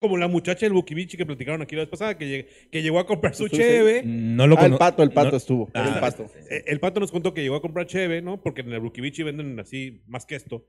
Como 0.00 0.16
la 0.18 0.28
muchacha 0.28 0.66
del 0.66 0.72
Bukibichi 0.74 1.16
que 1.16 1.24
platicaron 1.24 1.62
aquí 1.62 1.74
la 1.76 1.82
vez 1.82 1.88
pasada, 1.90 2.18
que, 2.18 2.26
lleg- 2.26 2.70
que 2.70 2.82
llegó 2.82 2.98
a 2.98 3.06
comprar 3.06 3.34
su 3.34 3.48
cheve. 3.48 4.02
No 4.04 4.46
lo 4.46 4.58
Ah, 4.58 4.66
el 4.66 4.76
pato, 4.76 5.02
el 5.02 5.12
pato 5.12 5.30
no- 5.30 5.36
estuvo. 5.36 5.70
Ah, 5.74 5.92
el 5.94 6.00
pato. 6.00 6.30
Eh, 6.50 6.64
El 6.66 6.80
pato 6.80 7.00
nos 7.00 7.10
contó 7.12 7.32
que 7.34 7.42
llegó 7.42 7.56
a 7.56 7.62
comprar 7.62 7.86
cheve, 7.86 8.20
¿no? 8.20 8.42
Porque 8.42 8.60
en 8.62 8.72
el 8.72 8.80
Bukibichi 8.80 9.22
venden 9.22 9.58
así 9.60 10.02
más 10.06 10.26
que 10.26 10.34
esto. 10.34 10.66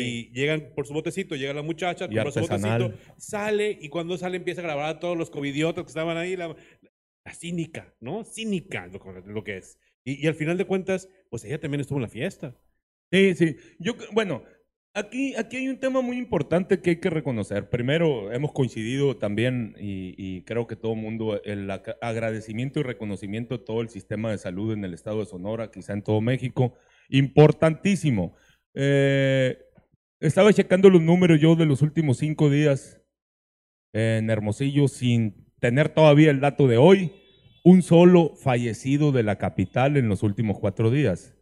Y 0.00 0.30
llegan 0.32 0.72
por 0.74 0.86
su 0.86 0.94
botecito, 0.94 1.36
llega 1.36 1.54
la 1.54 1.62
muchacha, 1.62 2.06
compra 2.06 2.30
su 2.30 2.40
botecito, 2.40 2.92
sale 3.16 3.78
y 3.80 3.88
cuando 3.88 4.16
sale 4.18 4.36
empieza 4.36 4.60
a 4.60 4.64
grabar 4.64 4.86
a 4.86 4.98
todos 4.98 5.16
los 5.16 5.30
covidiotas 5.30 5.84
que 5.84 5.88
estaban 5.88 6.16
ahí. 6.16 6.36
La, 6.36 6.54
la 7.24 7.34
cínica, 7.34 7.94
¿no? 8.00 8.24
Cínica 8.24 8.86
lo, 8.86 9.00
lo 9.26 9.44
que 9.44 9.58
es. 9.58 9.78
Y, 10.04 10.22
y 10.22 10.26
al 10.26 10.34
final 10.34 10.58
de 10.58 10.66
cuentas, 10.66 11.08
pues 11.30 11.44
ella 11.44 11.58
también 11.58 11.80
estuvo 11.80 11.98
en 11.98 12.02
la 12.02 12.08
fiesta. 12.08 12.54
Sí, 13.10 13.34
sí. 13.34 13.56
Yo, 13.78 13.94
bueno, 14.12 14.44
aquí, 14.92 15.34
aquí 15.36 15.56
hay 15.56 15.68
un 15.68 15.78
tema 15.78 16.02
muy 16.02 16.18
importante 16.18 16.80
que 16.80 16.90
hay 16.90 16.96
que 17.00 17.08
reconocer. 17.08 17.70
Primero, 17.70 18.30
hemos 18.32 18.52
coincidido 18.52 19.16
también, 19.16 19.74
y, 19.78 20.14
y 20.18 20.42
creo 20.42 20.66
que 20.66 20.76
todo 20.76 20.92
el 20.92 21.00
mundo, 21.00 21.42
el 21.44 21.70
agradecimiento 21.70 22.80
y 22.80 22.82
reconocimiento 22.82 23.56
de 23.56 23.64
todo 23.64 23.80
el 23.80 23.88
sistema 23.88 24.30
de 24.30 24.38
salud 24.38 24.72
en 24.72 24.84
el 24.84 24.92
estado 24.92 25.20
de 25.20 25.26
Sonora, 25.26 25.70
quizá 25.70 25.94
en 25.94 26.02
todo 26.02 26.20
México, 26.20 26.74
importantísimo. 27.08 28.36
Eh, 28.74 29.56
estaba 30.26 30.52
checando 30.54 30.88
los 30.88 31.02
números 31.02 31.38
yo 31.38 31.54
de 31.54 31.66
los 31.66 31.82
últimos 31.82 32.16
cinco 32.18 32.48
días 32.48 33.00
en 33.92 34.30
Hermosillo 34.30 34.88
sin 34.88 35.52
tener 35.60 35.90
todavía 35.90 36.30
el 36.30 36.40
dato 36.40 36.66
de 36.66 36.78
hoy. 36.78 37.12
Un 37.62 37.82
solo 37.82 38.34
fallecido 38.34 39.12
de 39.12 39.22
la 39.22 39.36
capital 39.36 39.96
en 39.96 40.08
los 40.08 40.22
últimos 40.22 40.58
cuatro 40.58 40.90
días. 40.90 41.34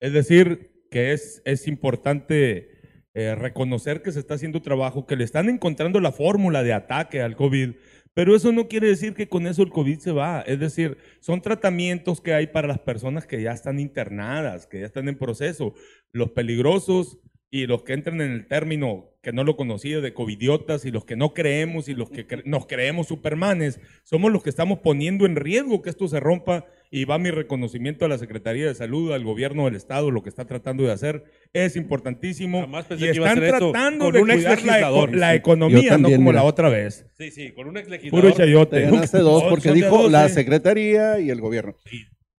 Es 0.00 0.12
decir, 0.12 0.86
que 0.90 1.12
es, 1.12 1.42
es 1.44 1.66
importante 1.66 3.06
eh, 3.14 3.34
reconocer 3.34 4.02
que 4.02 4.12
se 4.12 4.20
está 4.20 4.34
haciendo 4.34 4.62
trabajo, 4.62 5.06
que 5.06 5.16
le 5.16 5.24
están 5.24 5.48
encontrando 5.48 6.00
la 6.00 6.12
fórmula 6.12 6.62
de 6.62 6.72
ataque 6.72 7.22
al 7.22 7.36
COVID, 7.36 7.72
pero 8.14 8.34
eso 8.36 8.52
no 8.52 8.68
quiere 8.68 8.88
decir 8.88 9.14
que 9.14 9.28
con 9.28 9.46
eso 9.46 9.62
el 9.62 9.70
COVID 9.70 9.98
se 9.98 10.12
va. 10.12 10.42
Es 10.42 10.60
decir, 10.60 10.98
son 11.20 11.40
tratamientos 11.40 12.20
que 12.20 12.34
hay 12.34 12.48
para 12.48 12.68
las 12.68 12.80
personas 12.80 13.26
que 13.26 13.42
ya 13.42 13.52
están 13.52 13.78
internadas, 13.78 14.66
que 14.66 14.80
ya 14.80 14.86
están 14.86 15.08
en 15.08 15.16
proceso. 15.18 15.74
Los 16.12 16.30
peligrosos 16.30 17.18
y 17.50 17.66
los 17.66 17.82
que 17.82 17.92
entran 17.94 18.20
en 18.20 18.30
el 18.32 18.46
término 18.46 19.06
que 19.22 19.32
no 19.32 19.44
lo 19.44 19.56
conocía 19.56 20.00
de 20.00 20.14
covidiotas 20.14 20.84
y 20.86 20.90
los 20.90 21.04
que 21.04 21.16
no 21.16 21.34
creemos 21.34 21.88
y 21.88 21.94
los 21.94 22.08
que 22.10 22.26
cre- 22.26 22.42
nos 22.46 22.66
creemos 22.66 23.08
supermanes, 23.08 23.78
somos 24.04 24.32
los 24.32 24.42
que 24.42 24.48
estamos 24.50 24.78
poniendo 24.78 25.26
en 25.26 25.36
riesgo 25.36 25.82
que 25.82 25.90
esto 25.90 26.08
se 26.08 26.20
rompa 26.20 26.64
y 26.92 27.04
va 27.04 27.18
mi 27.18 27.30
reconocimiento 27.30 28.04
a 28.04 28.08
la 28.08 28.18
Secretaría 28.18 28.66
de 28.66 28.74
Salud, 28.74 29.12
al 29.12 29.22
gobierno 29.24 29.66
del 29.66 29.76
Estado, 29.76 30.10
lo 30.10 30.22
que 30.22 30.28
está 30.30 30.46
tratando 30.46 30.84
de 30.84 30.92
hacer 30.92 31.24
es 31.52 31.76
importantísimo 31.76 32.62
Jamás 32.62 32.86
pensé 32.86 33.04
y 33.06 33.10
que 33.10 33.16
iba 33.16 33.26
a 33.28 33.32
están 33.34 33.48
tratando 33.48 34.04
con 34.06 34.14
de 34.14 34.20
un 34.22 34.28
cuidar 34.28 34.62
la, 34.62 34.90
la 35.10 35.30
Sí. 35.32 35.36
economía, 35.36 35.88
también, 35.90 36.12
no 36.14 36.16
como 36.18 36.30
mira. 36.30 36.42
la 36.42 36.48
otra 36.48 36.68
vez. 36.68 37.06
Sí, 37.18 37.30
sí, 37.30 37.50
con 37.52 37.68
un 37.68 37.76
ex 37.76 37.88
Puro 38.10 38.30
chayote. 38.30 38.76
Te 38.80 38.90
ganaste 38.90 39.18
dos 39.18 39.44
porque 39.44 39.72
dijo 39.72 40.02
dos, 40.04 40.10
la 40.10 40.28
sí. 40.28 40.34
Secretaría 40.34 41.20
y 41.20 41.30
el 41.30 41.40
gobierno. 41.40 41.74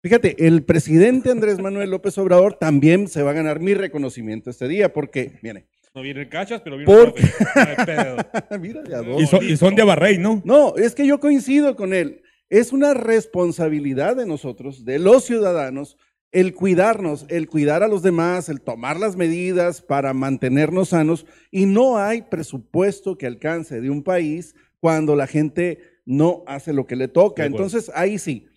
Fíjate, 0.01 0.47
el 0.47 0.63
presidente 0.63 1.29
Andrés 1.29 1.59
Manuel 1.59 1.91
López 1.91 2.17
Obrador 2.17 2.55
también 2.55 3.07
se 3.07 3.21
va 3.21 3.31
a 3.31 3.33
ganar 3.33 3.59
mi 3.59 3.75
reconocimiento 3.75 4.49
este 4.49 4.67
día, 4.67 4.91
porque, 4.91 5.39
viene, 5.43 5.67
No 5.93 6.01
viene 6.01 6.21
el 6.21 6.29
cachas, 6.29 6.61
pero 6.61 6.77
viene 6.77 6.91
Porque- 6.91 7.21
el 7.21 8.59
mira 8.59 8.81
de. 8.81 9.21
Y 9.21 9.27
son, 9.27 9.43
y 9.43 9.57
son 9.57 9.75
de 9.75 9.83
Abarrey, 9.83 10.17
¿no? 10.17 10.41
No, 10.43 10.75
es 10.75 10.95
que 10.95 11.05
yo 11.05 11.19
coincido 11.19 11.75
con 11.75 11.93
él. 11.93 12.23
Es 12.49 12.73
una 12.73 12.93
responsabilidad 12.95 14.15
de 14.15 14.25
nosotros, 14.25 14.85
de 14.85 14.97
los 14.99 15.23
ciudadanos, 15.23 15.97
el 16.31 16.53
cuidarnos, 16.55 17.25
el 17.29 17.47
cuidar 17.47 17.83
a 17.83 17.87
los 17.87 18.01
demás, 18.01 18.49
el 18.49 18.61
tomar 18.61 18.99
las 18.99 19.15
medidas 19.15 19.81
para 19.81 20.13
mantenernos 20.13 20.89
sanos. 20.89 21.25
Y 21.51 21.65
no 21.65 21.97
hay 21.99 22.23
presupuesto 22.23 23.17
que 23.17 23.27
alcance 23.27 23.81
de 23.81 23.89
un 23.89 24.03
país 24.03 24.55
cuando 24.79 25.15
la 25.15 25.27
gente 25.27 25.79
no 26.05 26.43
hace 26.47 26.73
lo 26.73 26.87
que 26.87 26.95
le 26.95 27.07
toca. 27.07 27.45
Entonces, 27.45 27.91
ahí 27.93 28.17
sí. 28.17 28.47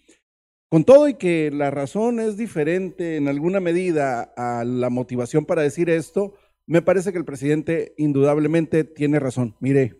Con 0.71 0.85
todo 0.85 1.09
y 1.09 1.14
que 1.14 1.50
la 1.52 1.71
razón 1.71 2.18
es 2.21 2.37
diferente 2.37 3.16
en 3.16 3.28
alguna 3.28 3.61
medida 3.61 4.33
a 4.37 4.64
la 4.64 4.90
motivación 4.90 5.44
para 5.44 5.62
decir 5.62 5.88
esto, 5.88 6.35
me 6.66 6.83
parece 6.83 7.12
que 7.12 7.18
el 7.18 7.25
presidente 7.25 7.94
indudablemente 7.97 8.83
tiene 8.85 9.21
razón. 9.21 9.54
Mire, 9.61 9.94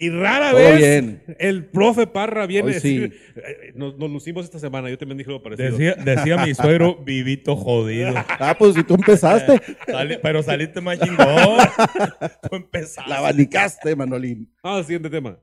Y 0.00 0.10
rara 0.10 0.50
Todo 0.50 0.60
vez 0.60 0.76
bien. 0.78 1.22
el 1.38 1.64
profe 1.70 2.06
Parra 2.06 2.46
viene 2.46 2.76
a 2.76 2.80
sí. 2.80 2.98
decir, 2.98 3.20
eh, 3.36 3.72
nos, 3.74 3.96
nos 3.96 4.10
lucimos 4.10 4.44
esta 4.44 4.58
semana, 4.58 4.90
yo 4.90 4.98
también 4.98 5.18
dije 5.18 5.30
lo 5.30 5.42
parecido. 5.42 5.70
Decía, 5.70 5.94
decía 5.94 6.44
mi 6.44 6.54
suegro, 6.54 6.96
vivito 7.02 7.56
jodido. 7.56 8.12
ah, 8.28 8.54
pues 8.58 8.74
si 8.74 8.84
tú 8.84 8.94
empezaste, 8.94 9.60
Sali- 9.88 10.18
pero 10.22 10.42
saliste 10.42 10.80
más 10.82 11.00
chingón. 11.00 11.26
Tú 12.48 12.56
empezaste. 12.56 13.08
la 13.10 13.18
abanicaste, 13.18 13.96
Manolín. 13.96 14.52
Ah, 14.62 14.82
siguiente 14.82 15.08
tema. 15.10 15.38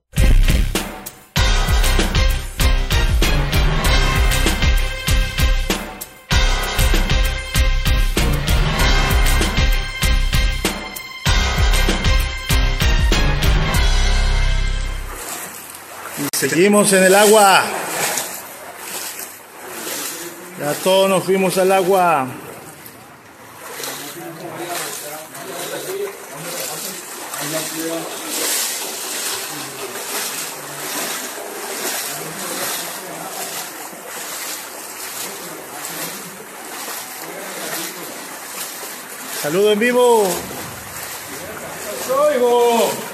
Seguimos 16.38 16.92
en 16.92 17.06
el 17.06 17.16
agua. 17.16 17.64
Ya 20.60 20.74
todos 20.84 21.10
nos 21.10 21.24
fuimos 21.24 21.58
al 21.58 21.72
agua. 21.72 22.28
Saludo 39.42 39.72
en 39.72 39.80
vivo. 39.80 40.28
Oigo. 42.30 43.05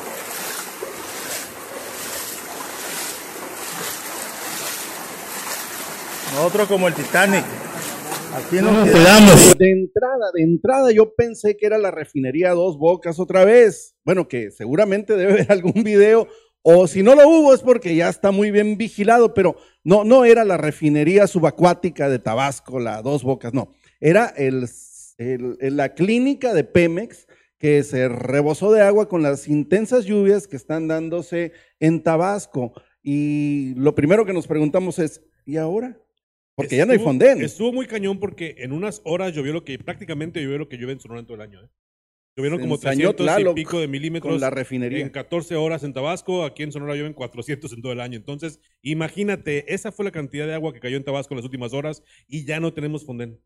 Nosotros 6.35 6.67
como 6.67 6.87
el 6.87 6.93
Titanic. 6.93 7.43
Aquí 8.33 8.57
nos 8.57 8.89
quedamos. 8.89 9.57
De 9.57 9.71
entrada, 9.71 10.31
de 10.33 10.43
entrada, 10.43 10.91
yo 10.91 11.13
pensé 11.15 11.57
que 11.57 11.65
era 11.65 11.77
la 11.77 11.91
refinería 11.91 12.51
Dos 12.51 12.77
Bocas 12.77 13.19
otra 13.19 13.43
vez. 13.43 13.95
Bueno, 14.05 14.27
que 14.27 14.51
seguramente 14.51 15.17
debe 15.17 15.33
haber 15.33 15.51
algún 15.51 15.83
video, 15.83 16.27
o 16.61 16.87
si 16.87 17.03
no 17.03 17.15
lo 17.15 17.27
hubo 17.27 17.53
es 17.53 17.61
porque 17.61 17.95
ya 17.95 18.07
está 18.07 18.31
muy 18.31 18.51
bien 18.51 18.77
vigilado, 18.77 19.33
pero 19.33 19.57
no, 19.83 20.03
no 20.05 20.23
era 20.23 20.45
la 20.45 20.57
refinería 20.57 21.27
subacuática 21.27 22.07
de 22.07 22.19
Tabasco, 22.19 22.79
la 22.79 23.01
Dos 23.01 23.23
Bocas, 23.23 23.53
no. 23.53 23.73
Era 23.99 24.27
el, 24.37 24.67
el- 25.17 25.57
el- 25.59 25.77
la 25.77 25.93
clínica 25.93 26.53
de 26.53 26.63
Pemex 26.63 27.27
que 27.59 27.83
se 27.83 28.07
rebosó 28.07 28.71
de 28.71 28.81
agua 28.81 29.07
con 29.09 29.21
las 29.21 29.47
intensas 29.47 30.05
lluvias 30.05 30.47
que 30.47 30.55
están 30.55 30.87
dándose 30.87 31.51
en 31.79 32.01
Tabasco. 32.01 32.71
Y 33.03 33.73
lo 33.75 33.93
primero 33.93 34.25
que 34.25 34.33
nos 34.33 34.47
preguntamos 34.47 34.97
es, 34.99 35.21
¿y 35.45 35.57
ahora? 35.57 35.97
Porque 36.61 36.77
ya 36.77 36.85
no 36.85 36.91
hay 36.91 36.97
Estuvo- 36.97 37.09
fondén. 37.09 37.41
Estuvo 37.41 37.73
muy 37.73 37.85
cañón 37.87 38.19
porque 38.19 38.55
en 38.59 38.71
unas 38.71 39.01
horas 39.03 39.33
llovió 39.33 39.53
lo 39.53 39.63
que 39.63 39.77
prácticamente 39.79 40.41
llovió 40.41 40.57
lo 40.57 40.69
que 40.69 40.77
llueve 40.77 40.93
en 40.93 40.99
Sonora 40.99 41.19
en 41.19 41.25
todo 41.25 41.35
el 41.35 41.41
año. 41.41 41.61
¿eh? 41.63 41.69
Llovieron 42.37 42.59
Se 42.59 42.63
como 42.63 42.75
ensañó 42.75 43.13
300 43.13 43.25
y 43.25 43.27
Tlaloc 43.27 43.55
pico 43.55 43.79
de 43.81 43.87
milímetros 43.89 44.31
con 44.33 44.39
la 44.41 44.49
refinería. 44.49 44.99
en 45.01 45.09
14 45.09 45.55
horas 45.57 45.83
en 45.83 45.91
Tabasco. 45.93 46.45
Aquí 46.45 46.63
en 46.63 46.71
Sonora 46.71 46.95
llueven 46.95 47.13
400 47.13 47.73
en 47.73 47.81
todo 47.81 47.91
el 47.91 47.99
año. 47.99 48.15
Entonces, 48.17 48.61
imagínate, 48.81 49.73
esa 49.73 49.91
fue 49.91 50.05
la 50.05 50.11
cantidad 50.11 50.47
de 50.47 50.53
agua 50.53 50.73
que 50.73 50.79
cayó 50.79 50.95
en 50.97 51.03
Tabasco 51.03 51.33
en 51.33 51.37
las 51.39 51.45
últimas 51.45 51.73
horas 51.73 52.03
y 52.27 52.45
ya 52.45 52.59
no 52.59 52.73
tenemos 52.73 53.05
fondén. 53.05 53.39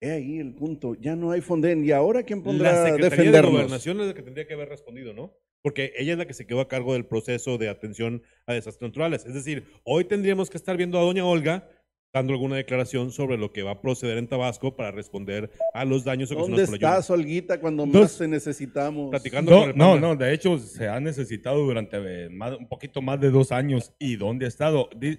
He 0.00 0.10
ahí 0.10 0.38
el 0.38 0.54
punto, 0.54 0.94
ya 0.94 1.16
no 1.16 1.30
hay 1.30 1.40
Fonden. 1.40 1.82
¿Y 1.84 1.90
ahora 1.90 2.22
quién 2.22 2.40
La 2.40 2.44
pondrá 2.44 2.70
a 2.70 2.86
Secretaría 2.86 3.04
de 3.10 3.10
defendernos? 3.16 3.52
Gobernación 3.52 4.00
es 4.02 4.06
la 4.08 4.14
que 4.14 4.22
tendría 4.22 4.46
que 4.46 4.52
haber 4.54 4.68
respondido, 4.68 5.14
¿no? 5.14 5.34
Porque 5.62 5.92
ella 5.96 6.12
es 6.12 6.18
la 6.18 6.26
que 6.26 6.34
se 6.34 6.46
quedó 6.46 6.60
a 6.60 6.68
cargo 6.68 6.92
del 6.92 7.06
proceso 7.06 7.56
de 7.58 7.68
atención 7.70 8.22
a 8.46 8.52
desastres 8.52 8.88
naturales. 8.90 9.24
Es 9.24 9.32
decir, 9.34 9.64
hoy 9.84 10.04
tendríamos 10.04 10.50
que 10.50 10.58
estar 10.58 10.76
viendo 10.76 10.98
a 10.98 11.02
doña 11.02 11.24
Olga 11.24 11.68
dando 12.16 12.32
alguna 12.32 12.56
declaración 12.56 13.12
sobre 13.12 13.36
lo 13.36 13.52
que 13.52 13.62
va 13.62 13.72
a 13.72 13.80
proceder 13.82 14.16
en 14.16 14.26
Tabasco 14.26 14.74
para 14.74 14.90
responder 14.90 15.50
a 15.74 15.84
los 15.84 16.02
daños 16.02 16.30
¿Dónde 16.30 16.44
ocasionados 16.44 16.70
por 16.70 16.80
la 16.80 16.88
lluvia. 16.88 16.98
está 17.00 17.12
Olguita 17.12 17.60
cuando 17.60 17.84
más 17.84 18.16
te 18.16 18.26
necesitamos? 18.26 19.10
Platicando 19.10 19.50
No, 19.50 19.60
con 19.60 19.70
el 19.70 19.76
no, 19.76 19.98
no, 20.00 20.16
de 20.16 20.32
hecho 20.32 20.58
se 20.58 20.88
ha 20.88 20.98
necesitado 20.98 21.58
durante 21.58 21.98
eh, 21.98 22.28
más- 22.30 22.56
un 22.56 22.68
poquito 22.68 23.02
más 23.02 23.20
de 23.20 23.30
dos 23.30 23.52
años. 23.52 23.92
¿Y 23.98 24.16
dónde 24.16 24.46
ha 24.46 24.48
estado? 24.48 24.88
Qué, 24.98 25.18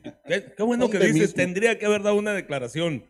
qué 0.57 0.63
bueno 0.63 0.89
que 0.89 0.97
¿Dónde 0.97 1.13
dices, 1.13 1.29
mismo? 1.29 1.35
tendría 1.35 1.77
que 1.77 1.85
haber 1.85 2.01
dado 2.01 2.15
una 2.15 2.33
declaración. 2.33 3.03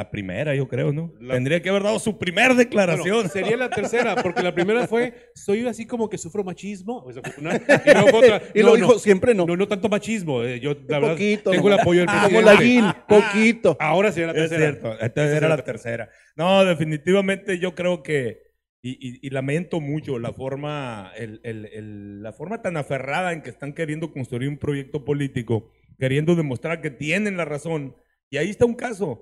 La 0.00 0.10
primera, 0.10 0.54
yo 0.54 0.66
creo, 0.66 0.94
¿no? 0.94 1.12
La- 1.20 1.34
Tendría 1.34 1.60
que 1.60 1.68
haber 1.68 1.82
dado 1.82 1.98
su 1.98 2.16
primer 2.16 2.46
Bueno, 2.46 2.58
declaración. 2.58 3.28
sería 3.28 3.54
la 3.58 3.68
tercera, 3.68 4.16
porque 4.22 4.42
la 4.42 4.54
primera 4.54 4.86
fue, 4.86 5.12
soy 5.34 5.66
así 5.66 5.84
como 5.86 6.08
que 6.08 6.16
sufro 6.16 6.42
machismo. 6.42 7.04
Una, 7.38 7.56
y 7.84 7.92
luego 7.92 8.16
otra, 8.18 8.42
y 8.54 8.60
no, 8.60 8.64
lo 8.66 8.70
no, 8.70 8.76
dijo 8.76 8.98
siempre 8.98 9.34
no. 9.34 9.44
no, 9.44 9.56
no 9.56 9.68
tanto 9.68 9.90
machismo. 9.90 10.42
eh, 10.42 10.58
yo, 10.58 10.72
la 10.88 11.00
verdad, 11.00 11.12
poquito, 11.16 11.50
tengo 11.50 11.68
el 11.68 11.72
nomás. 11.72 11.82
apoyo 11.82 12.00
del 12.00 12.06
Como 12.08 12.20
presidente. 12.20 12.42
la 12.50 12.56
GIN, 12.56 12.84
poquito. 13.06 13.76
Ahora 13.78 14.10
sería 14.10 14.32
la 14.32 14.42
Es 14.42 14.48
tercera. 14.48 14.70
cierto, 14.72 14.98
esta 15.00 15.36
era 15.36 15.48
la 15.50 15.62
tercera. 15.64 16.08
No, 16.34 16.64
definitivamente 16.64 17.58
yo 17.58 17.74
creo 17.74 18.02
que, 18.02 18.38
y, 18.80 18.92
y- 18.92 19.18
y 19.20 19.28
lamento 19.28 19.80
mucho 19.82 20.18
la 20.18 20.32
forma, 20.32 21.12
el- 21.14 21.40
el- 21.44 21.66
el- 21.66 22.22
la 22.22 22.32
forma 22.32 22.62
tan 22.62 22.78
aferrada 22.78 23.34
en 23.34 23.42
que 23.42 23.50
están 23.50 23.74
queriendo 23.74 24.10
construir 24.12 24.48
un 24.48 24.56
proyecto 24.56 25.04
político, 25.04 25.70
queriendo 25.98 26.34
demostrar 26.36 26.80
que 26.80 26.90
tienen 26.90 27.36
la 27.36 27.44
razón. 27.44 27.94
Y 28.30 28.38
ahí 28.38 28.48
está 28.48 28.64
un 28.64 28.74
caso. 28.74 29.20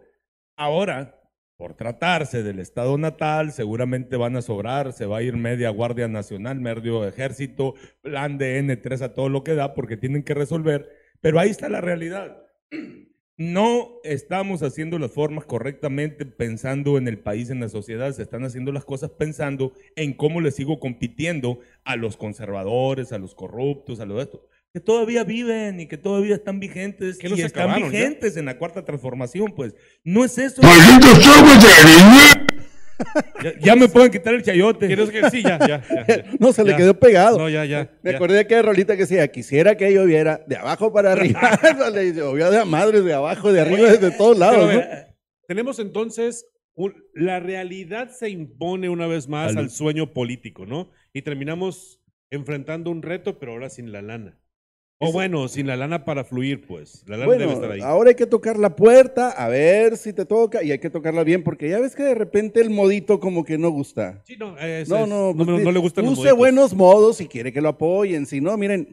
Ahora, 0.59 1.14
por 1.57 1.75
tratarse 1.75 2.42
del 2.42 2.59
estado 2.59 2.99
natal, 2.99 3.53
seguramente 3.53 4.16
van 4.16 4.35
a 4.35 4.42
sobrar, 4.42 4.92
se 4.92 5.07
va 5.07 5.18
a 5.18 5.23
ir 5.23 5.37
media 5.37 5.71
Guardia 5.71 6.09
Nacional, 6.09 6.59
medio 6.61 7.07
Ejército, 7.07 7.75
plan 8.03 8.38
de 8.38 8.59
N3 8.59 9.03
a 9.03 9.14
todo 9.14 9.29
lo 9.29 9.44
que 9.44 9.55
da, 9.55 9.73
porque 9.73 9.97
tienen 9.97 10.25
que 10.25 10.35
resolver. 10.35 10.90
Pero 11.21 11.38
ahí 11.38 11.51
está 11.51 11.68
la 11.68 11.81
realidad. 11.81 12.42
No 13.40 14.01
estamos 14.03 14.64
haciendo 14.64 14.99
las 14.99 15.12
formas 15.12 15.44
correctamente 15.44 16.27
pensando 16.27 16.99
en 16.99 17.07
el 17.07 17.21
país, 17.21 17.51
en 17.51 17.61
la 17.61 17.68
sociedad. 17.68 18.11
Se 18.11 18.23
están 18.23 18.42
haciendo 18.42 18.73
las 18.73 18.85
cosas 18.85 19.11
pensando 19.11 19.75
en 19.94 20.14
cómo 20.14 20.40
le 20.40 20.51
sigo 20.51 20.81
compitiendo 20.81 21.61
a 21.85 21.94
los 21.94 22.16
conservadores, 22.16 23.12
a 23.12 23.18
los 23.18 23.37
corruptos, 23.37 24.01
a 24.01 24.07
los 24.07 24.16
de 24.16 24.23
estos, 24.25 24.40
que 24.72 24.81
todavía 24.81 25.24
viven 25.24 25.81
y 25.81 25.87
que 25.87 25.96
todavía 25.96 26.35
están 26.35 26.61
vigentes 26.61 27.18
Que 27.18 27.28
y 27.28 27.40
están 27.40 27.68
ya. 27.70 27.76
vigentes 27.87 28.37
en 28.37 28.44
la 28.44 28.59
cuarta 28.59 28.85
transformación. 28.85 29.52
Pues 29.54 29.74
no 30.04 30.24
es 30.24 30.37
eso. 30.38 30.61
Ya, 33.42 33.52
ya 33.61 33.76
me 33.76 33.88
pueden 33.88 34.11
quitar 34.11 34.35
el 34.35 34.42
chayote. 34.42 34.88
¿Quieres 34.88 35.11
que 35.11 35.31
sí? 35.31 35.40
Ya, 35.42 35.57
ya. 35.61 35.83
ya, 35.88 36.04
ya. 36.07 36.24
No, 36.40 36.52
se 36.52 36.64
le 36.64 36.74
quedó 36.74 36.98
pegado. 36.98 37.38
No, 37.38 37.48
ya, 37.48 37.64
ya. 37.64 37.92
Me 38.02 38.11
ya. 38.11 38.16
acordé 38.16 38.35
de 38.35 38.40
aquella 38.40 38.62
rolita 38.62 38.94
que 38.96 39.02
decía, 39.02 39.28
quisiera 39.28 39.76
que 39.76 39.92
lloviera 39.92 40.42
de 40.48 40.57
abajo 40.57 40.92
para 40.92 41.12
arriba. 41.12 41.59
Le 41.94 42.12
llovió 42.12 42.50
de 42.50 42.59
a 42.59 42.64
madres, 42.64 43.04
de 43.04 43.14
abajo, 43.14 43.52
de 43.52 43.61
arriba, 43.61 43.88
desde 43.92 44.11
todos 44.11 44.37
lados. 44.37 44.59
¿no? 44.62 44.66
ver, 44.66 45.14
Tenemos 45.46 45.78
entonces, 45.78 46.46
un- 46.74 46.96
la 47.14 47.38
realidad 47.38 48.11
se 48.11 48.31
impone 48.31 48.88
una 48.88 49.07
vez 49.07 49.28
más 49.28 49.52
Salud. 49.52 49.62
al 49.66 49.70
sueño 49.70 50.12
político, 50.12 50.66
¿no? 50.66 50.90
Y 51.12 51.22
terminamos 51.22 52.00
enfrentando 52.31 52.90
un 52.90 53.02
reto, 53.02 53.38
pero 53.38 53.52
ahora 53.52 53.70
sin 53.70 53.92
la 53.92 54.02
lana. 54.02 54.40
O 55.00 55.12
bueno, 55.12 55.46
sin 55.46 55.68
la 55.68 55.76
lana 55.76 56.04
para 56.04 56.24
fluir, 56.24 56.66
pues. 56.66 57.04
La 57.06 57.16
lana 57.16 57.32
debe 57.32 57.52
estar 57.52 57.70
ahí. 57.70 57.80
ahora 57.80 58.11
hay 58.11 58.16
que 58.16 58.26
tocar 58.26 58.58
la 58.58 58.74
puerta, 58.74 59.30
a 59.30 59.48
ver 59.48 59.96
si 59.96 60.12
te 60.12 60.24
toca, 60.26 60.62
y 60.64 60.72
hay 60.72 60.80
que 60.80 60.90
tocarla 60.90 61.22
bien, 61.22 61.44
porque 61.44 61.68
ya 61.68 61.78
ves 61.78 61.94
que 61.94 62.02
de 62.02 62.16
repente 62.16 62.61
el 62.61 62.70
modito 62.70 63.20
como 63.20 63.44
que 63.44 63.58
no 63.58 63.70
gusta. 63.70 64.20
Sí, 64.26 64.37
no, 64.37 64.52
No, 64.52 64.58
es- 64.58 64.88
no, 64.88 65.06
no, 65.06 65.32
pues, 65.37 65.46
no 65.64 65.70
le 65.70 65.78
gustan 65.78 66.04
Use 66.08 66.32
buenos 66.32 66.74
modos 66.74 67.20
y 67.20 67.28
quiere 67.28 67.52
que 67.52 67.61
lo 67.61 67.68
apoyen. 67.68 68.26
Si 68.26 68.40
no, 68.40 68.56
miren, 68.56 68.88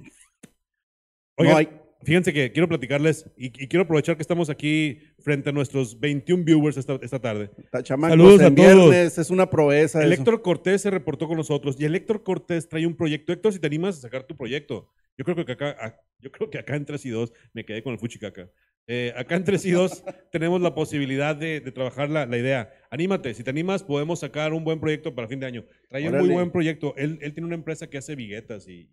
Oigan, 1.37 1.53
no 1.53 1.57
hay. 1.57 1.69
Fíjense 2.03 2.33
que 2.33 2.51
quiero 2.51 2.67
platicarles 2.67 3.29
y, 3.37 3.45
y 3.47 3.67
quiero 3.67 3.83
aprovechar 3.83 4.15
que 4.15 4.21
estamos 4.21 4.49
aquí 4.49 4.99
frente 5.19 5.49
a 5.49 5.53
nuestros 5.53 5.99
21 5.99 6.43
viewers 6.43 6.77
esta, 6.77 6.99
esta 7.01 7.19
tarde. 7.19 7.49
chamacos, 7.83 8.11
Saludos 8.17 8.41
a 8.41 8.47
en 8.47 8.55
todos. 8.55 8.89
viernes 8.89 9.17
es 9.17 9.29
una 9.29 9.49
proeza. 9.49 10.03
El. 10.03 10.13
Héctor 10.13 10.41
Cortés 10.41 10.81
se 10.81 10.91
reportó 10.91 11.27
con 11.27 11.37
nosotros 11.37 11.75
y 11.79 11.85
el 11.85 11.95
Héctor 11.95 12.23
Cortés 12.23 12.67
trae 12.69 12.85
un 12.85 12.95
proyecto. 12.95 13.33
Héctor, 13.33 13.53
si 13.53 13.59
te 13.59 13.67
animas 13.67 13.97
a 13.97 14.01
sacar 14.01 14.23
tu 14.23 14.35
proyecto. 14.35 14.91
Yo 15.17 15.23
creo 15.23 15.45
que 15.45 15.51
acá, 15.53 16.01
yo 16.19 16.31
creo 16.31 16.49
que 16.49 16.57
acá 16.59 16.75
en 16.75 16.85
3 16.85 17.05
y 17.05 17.09
2 17.09 17.31
me 17.53 17.63
quedé 17.65 17.81
con 17.81 17.93
el 17.93 17.99
fuchicaca. 17.99 18.49
Eh, 18.87 19.11
acá 19.17 19.35
en 19.35 19.43
Tres 19.43 19.65
y 19.65 19.71
Dos 19.71 20.03
tenemos 20.31 20.61
la 20.61 20.75
posibilidad 20.75 21.35
de, 21.35 21.59
de 21.59 21.71
trabajar 21.71 22.07
la, 22.07 22.27
la 22.27 22.37
idea. 22.37 22.71
Anímate, 22.91 23.33
si 23.33 23.43
te 23.43 23.49
animas, 23.49 23.81
podemos 23.81 24.19
sacar 24.19 24.53
un 24.53 24.63
buen 24.63 24.79
proyecto 24.79 25.15
para 25.15 25.27
fin 25.27 25.39
de 25.39 25.47
año. 25.47 25.65
Trae 25.89 26.03
un 26.03 26.09
muy 26.11 26.19
Órale. 26.19 26.33
buen 26.33 26.51
proyecto. 26.51 26.93
Él, 26.95 27.17
él 27.23 27.33
tiene 27.33 27.47
una 27.47 27.55
empresa 27.55 27.87
que 27.89 27.97
hace 27.97 28.13
viguetas 28.15 28.67
y 28.67 28.91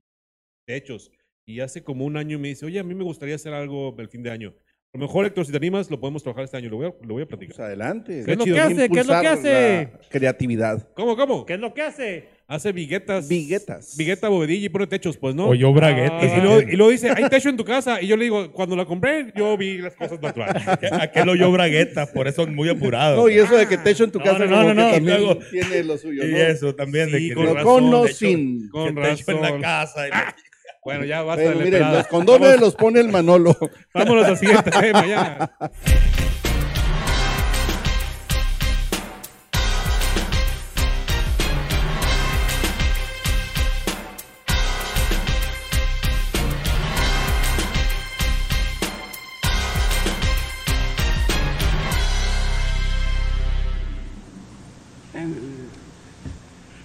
techos. 0.65 1.11
Y 1.45 1.61
hace 1.61 1.83
como 1.83 2.05
un 2.05 2.17
año 2.17 2.39
me 2.39 2.49
dice, 2.49 2.65
oye, 2.67 2.79
a 2.79 2.85
mí 2.85 2.95
me 2.95 3.05
gustaría 3.05 3.35
hacer 3.35 3.53
algo 3.53 3.95
el 3.99 4.09
fin 4.09 4.23
de 4.23 4.31
año. 4.31 4.55
A 4.95 4.99
lo 4.99 5.07
mejor, 5.07 5.25
Héctor, 5.25 5.47
si 5.47 5.51
te 5.53 5.57
animas, 5.57 5.91
lo 5.91 5.99
podemos 5.99 6.23
trabajar 6.23 6.45
este 6.45 6.59
año. 6.59 6.69
Lo 6.69 6.77
voy 6.77 6.87
a, 6.87 6.95
lo 7.07 7.15
voy 7.15 7.23
a 7.23 7.27
platicar. 7.27 7.57
Pues 7.57 7.67
adelante. 7.67 8.23
¿Qué 8.27 8.33
es 8.33 8.39
lo 8.39 8.45
chido. 8.45 8.57
que 8.57 8.61
hace? 8.61 8.89
¿Qué 8.91 9.01
es 9.01 9.07
lo 9.07 9.21
que 9.21 9.27
hace? 9.29 9.89
creatividad. 10.11 10.89
¿Cómo, 10.95 11.17
cómo? 11.17 11.47
¿Qué 11.47 11.55
es 11.55 11.61
lo 11.61 11.73
que 11.73 11.81
hace? 11.81 12.29
Hace 12.47 12.73
viguetas. 12.73 13.27
Viguetas. 13.27 13.97
Vigueta, 13.97 14.29
bovedilla 14.29 14.67
y 14.67 14.69
pone 14.69 14.87
techos, 14.87 15.17
pues, 15.17 15.35
¿no? 15.35 15.49
O 15.49 15.55
yo 15.55 15.73
bragueta. 15.73 16.19
Y, 16.23 16.39
y 16.39 16.43
luego, 16.43 16.61
y 16.61 16.77
luego 16.77 16.93
dice, 16.93 17.09
hay 17.17 17.27
techo 17.31 17.49
en 17.49 17.57
tu 17.57 17.65
casa. 17.65 18.03
Y 18.03 18.07
yo 18.09 18.19
le 18.19 18.25
digo, 18.25 18.53
cuando 18.53 18.77
la 18.77 18.85
compré, 18.85 19.33
yo 19.35 19.57
vi 19.57 19.79
las 19.79 19.97
cosas 19.97 20.21
naturales. 20.21 20.63
Aquel 20.93 21.27
oyó 21.31 21.51
bragueta, 21.51 22.07
por 22.13 22.29
eso 22.29 22.43
es 22.43 22.49
muy 22.49 22.69
apurado. 22.69 23.17
No, 23.17 23.29
y 23.31 23.39
eso 23.39 23.57
de 23.57 23.67
que 23.67 23.79
te 23.79 23.91
echo 23.93 24.05
en 24.05 24.13
tu 24.13 24.19
No, 24.19 24.27
casa 24.27 24.45
no, 24.45 24.63
no, 24.63 24.75
no, 24.75 24.87
que 24.91 24.93
también 24.97 25.17
luego- 25.23 25.39
tiene 25.51 25.85
lo 25.85 25.97
suyo, 25.97 26.23
y 26.23 26.33
¿no? 26.33 26.37
eso 26.37 26.75
también 26.75 27.11
de 27.11 27.19
Sí, 27.19 27.29
que 27.31 27.35
con 27.35 27.47
razón, 27.47 27.65
con 27.65 27.95
o 27.95 28.05
de 28.05 28.13
sin. 28.13 28.69
Con 28.69 28.95
que 28.95 29.01
te 29.01 29.11
echo 29.13 29.31
en 29.31 29.37
la 29.41 29.43
razón. 29.49 29.61
casa. 29.63 30.07
y 30.07 30.11
la- 30.11 30.37
Bueno, 30.85 31.05
ya 31.05 31.23
basta 31.23 31.45
Bueno, 31.45 31.59
de 31.61 31.65
miren, 31.65 31.93
los 31.93 32.07
condones 32.09 32.61
los 32.61 32.75
pone 32.75 32.99
el 32.99 33.09
Manolo. 33.09 33.57
Vámonos 33.95 34.27
al 34.27 34.37
siguiente 34.37 34.71
tema 34.71 35.07
ya. 35.07 35.53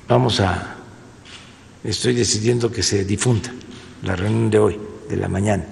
Vamos 0.08 0.40
a, 0.40 0.76
estoy 1.84 2.14
decidiendo 2.14 2.72
que 2.72 2.82
se 2.82 3.04
difunda 3.04 3.52
la 4.04 4.16
reunión 4.16 4.50
de 4.50 4.60
hoy, 4.60 4.80
de 5.10 5.18
la 5.18 5.28
mañana, 5.28 5.66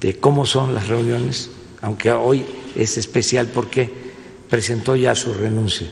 de 0.00 0.18
cómo 0.18 0.46
son 0.46 0.74
las 0.74 0.88
reuniones, 0.88 1.50
aunque 1.80 2.10
hoy 2.12 2.44
es 2.74 2.98
especial 2.98 3.48
porque 3.48 3.92
presentó 4.48 4.96
ya 4.96 5.14
su 5.14 5.32
renuncia, 5.32 5.88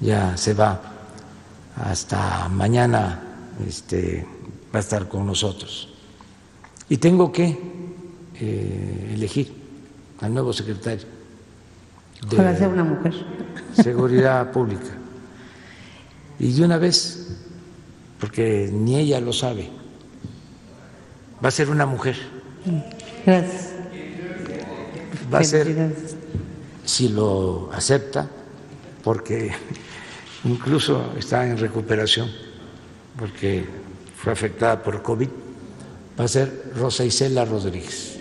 ya 0.00 0.36
se 0.36 0.54
va 0.54 0.80
hasta 1.76 2.48
mañana, 2.48 3.22
este, 3.66 4.26
va 4.74 4.78
a 4.78 4.82
estar 4.82 5.08
con 5.08 5.26
nosotros. 5.26 5.88
Y 6.88 6.98
tengo 6.98 7.32
que 7.32 7.58
eh, 8.36 9.10
elegir 9.14 9.52
al 10.20 10.34
nuevo 10.34 10.52
secretario 10.52 11.14
de 12.30 12.56
sea 12.56 12.68
una 12.68 12.84
mujer. 12.84 13.14
Seguridad 13.74 14.50
Pública. 14.52 14.96
Y 16.38 16.52
de 16.52 16.64
una 16.64 16.78
vez, 16.78 17.36
porque 18.18 18.70
ni 18.72 18.96
ella 18.96 19.20
lo 19.20 19.32
sabe, 19.32 19.70
va 21.44 21.48
a 21.48 21.50
ser 21.50 21.68
una 21.68 21.84
mujer. 21.84 22.16
Gracias. 23.26 23.74
Va 25.32 25.38
a 25.40 25.44
ser, 25.44 25.92
si 26.84 27.08
lo 27.08 27.70
acepta, 27.72 28.28
porque 29.02 29.52
incluso 30.44 31.12
está 31.18 31.46
en 31.46 31.58
recuperación, 31.58 32.30
porque 33.18 33.66
fue 34.16 34.32
afectada 34.32 34.82
por 34.82 35.02
COVID, 35.02 35.28
va 36.18 36.24
a 36.24 36.28
ser 36.28 36.72
Rosa 36.76 37.04
Isela 37.04 37.44
Rodríguez. 37.44 38.18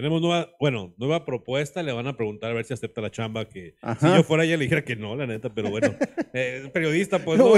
Tenemos 0.00 0.22
nueva, 0.22 0.50
bueno, 0.58 0.94
nueva 0.96 1.26
propuesta. 1.26 1.82
Le 1.82 1.92
van 1.92 2.06
a 2.06 2.16
preguntar 2.16 2.50
a 2.50 2.54
ver 2.54 2.64
si 2.64 2.72
acepta 2.72 3.02
la 3.02 3.10
chamba. 3.10 3.46
Que 3.46 3.74
Ajá. 3.82 4.08
si 4.12 4.16
yo 4.16 4.22
fuera 4.24 4.44
ella 4.44 4.56
le 4.56 4.62
dijera 4.64 4.82
que 4.82 4.96
no, 4.96 5.14
la 5.14 5.26
neta, 5.26 5.52
pero 5.54 5.68
bueno. 5.68 5.94
Eh, 6.32 6.70
periodista, 6.72 7.18
pues 7.18 7.38
No, 7.40 7.52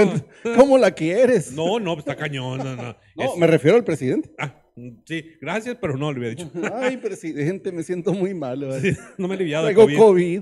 ¿Cómo 0.55 0.79
la 0.79 0.91
quieres? 0.91 1.51
No, 1.53 1.79
no, 1.79 1.97
está 1.97 2.15
cañón. 2.17 2.57
No, 2.57 2.75
no. 2.75 2.97
No, 3.15 3.23
Es- 3.23 3.37
me 3.37 3.47
refiero 3.47 3.77
al 3.77 3.83
presidente. 3.85 4.31
Ah, 4.39 4.61
mm, 4.75 4.89
sí, 5.05 5.23
gracias, 5.39 5.77
pero 5.79 5.95
no, 5.95 6.11
le 6.11 6.19
hubiera 6.19 6.35
dicho. 6.35 6.51
Ay, 6.73 6.97
presidente, 6.97 7.71
me 7.71 7.83
siento 7.83 8.11
muy 8.13 8.33
mal. 8.33 8.65
¿vale? 8.65 8.81
Sí, 8.93 8.99
no 9.17 9.27
me 9.29 9.35
he 9.35 9.37
aliviado 9.37 9.67
de 9.67 9.73
Traigo 9.73 9.87
COVID. 10.03 10.41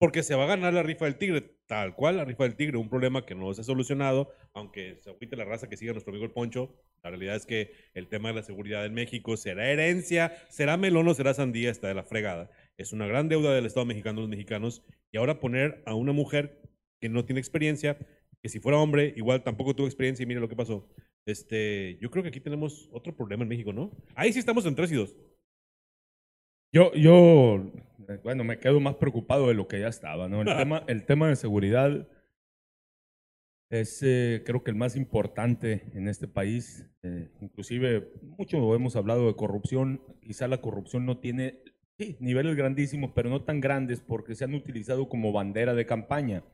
Porque 0.00 0.22
se 0.22 0.34
va 0.34 0.44
a 0.44 0.46
ganar 0.46 0.72
la 0.72 0.82
rifa 0.82 1.04
del 1.04 1.18
tigre, 1.18 1.42
tal 1.66 1.94
cual 1.94 2.16
la 2.16 2.24
rifa 2.24 2.44
del 2.44 2.56
tigre, 2.56 2.78
un 2.78 2.88
problema 2.88 3.26
que 3.26 3.34
no 3.34 3.52
se 3.52 3.60
ha 3.60 3.64
solucionado, 3.64 4.32
aunque 4.54 4.96
se 5.02 5.10
agüite 5.10 5.36
la 5.36 5.44
raza 5.44 5.68
que 5.68 5.76
siga 5.76 5.92
nuestro 5.92 6.10
amigo 6.10 6.24
el 6.24 6.32
Poncho. 6.32 6.74
La 7.02 7.10
realidad 7.10 7.36
es 7.36 7.44
que 7.44 7.74
el 7.92 8.08
tema 8.08 8.30
de 8.30 8.36
la 8.36 8.42
seguridad 8.42 8.86
en 8.86 8.94
México 8.94 9.36
será 9.36 9.70
herencia, 9.70 10.32
será 10.48 10.78
melón 10.78 11.06
o 11.06 11.12
será 11.12 11.34
sandía, 11.34 11.70
está 11.70 11.88
de 11.88 11.92
la 11.92 12.02
fregada. 12.02 12.50
Es 12.78 12.94
una 12.94 13.06
gran 13.06 13.28
deuda 13.28 13.54
del 13.54 13.66
Estado 13.66 13.84
mexicano 13.84 14.22
los 14.22 14.30
mexicanos. 14.30 14.82
Y 15.12 15.18
ahora 15.18 15.38
poner 15.38 15.82
a 15.84 15.92
una 15.92 16.12
mujer 16.12 16.62
que 16.98 17.10
no 17.10 17.26
tiene 17.26 17.40
experiencia, 17.40 17.98
que 18.42 18.48
si 18.48 18.58
fuera 18.58 18.78
hombre, 18.78 19.12
igual 19.18 19.42
tampoco 19.42 19.76
tuvo 19.76 19.86
experiencia 19.86 20.22
y 20.22 20.26
mire 20.26 20.40
lo 20.40 20.48
que 20.48 20.56
pasó. 20.56 20.88
Este, 21.26 21.98
yo 22.00 22.10
creo 22.10 22.22
que 22.22 22.30
aquí 22.30 22.40
tenemos 22.40 22.88
otro 22.90 23.14
problema 23.14 23.42
en 23.42 23.50
México, 23.50 23.74
¿no? 23.74 23.90
Ahí 24.14 24.32
sí 24.32 24.38
estamos 24.38 24.64
en 24.64 24.76
tres 24.76 24.92
y 24.92 24.94
dos. 24.94 25.14
Yo, 26.72 26.92
yo, 26.94 27.72
bueno, 28.22 28.44
me 28.44 28.60
quedo 28.60 28.78
más 28.78 28.94
preocupado 28.94 29.48
de 29.48 29.54
lo 29.54 29.66
que 29.66 29.80
ya 29.80 29.88
estaba, 29.88 30.28
¿no? 30.28 30.42
El 30.42 30.46
tema, 30.56 30.84
el 30.86 31.04
tema 31.04 31.28
de 31.28 31.36
seguridad 31.36 32.08
es, 33.70 34.02
eh, 34.02 34.42
creo 34.46 34.62
que 34.62 34.70
el 34.70 34.76
más 34.76 34.96
importante 34.96 35.90
en 35.94 36.06
este 36.06 36.28
país. 36.28 36.86
Eh, 37.02 37.28
inclusive, 37.40 38.12
mucho 38.22 38.74
hemos 38.74 38.94
hablado 38.94 39.26
de 39.26 39.34
corrupción. 39.34 40.00
Quizá 40.20 40.46
la 40.46 40.60
corrupción 40.60 41.06
no 41.06 41.18
tiene 41.18 41.60
sí, 41.98 42.16
niveles 42.20 42.54
grandísimos, 42.54 43.10
pero 43.14 43.30
no 43.30 43.42
tan 43.42 43.60
grandes 43.60 44.00
porque 44.00 44.36
se 44.36 44.44
han 44.44 44.54
utilizado 44.54 45.08
como 45.08 45.32
bandera 45.32 45.74
de 45.74 45.86
campaña. 45.86 46.44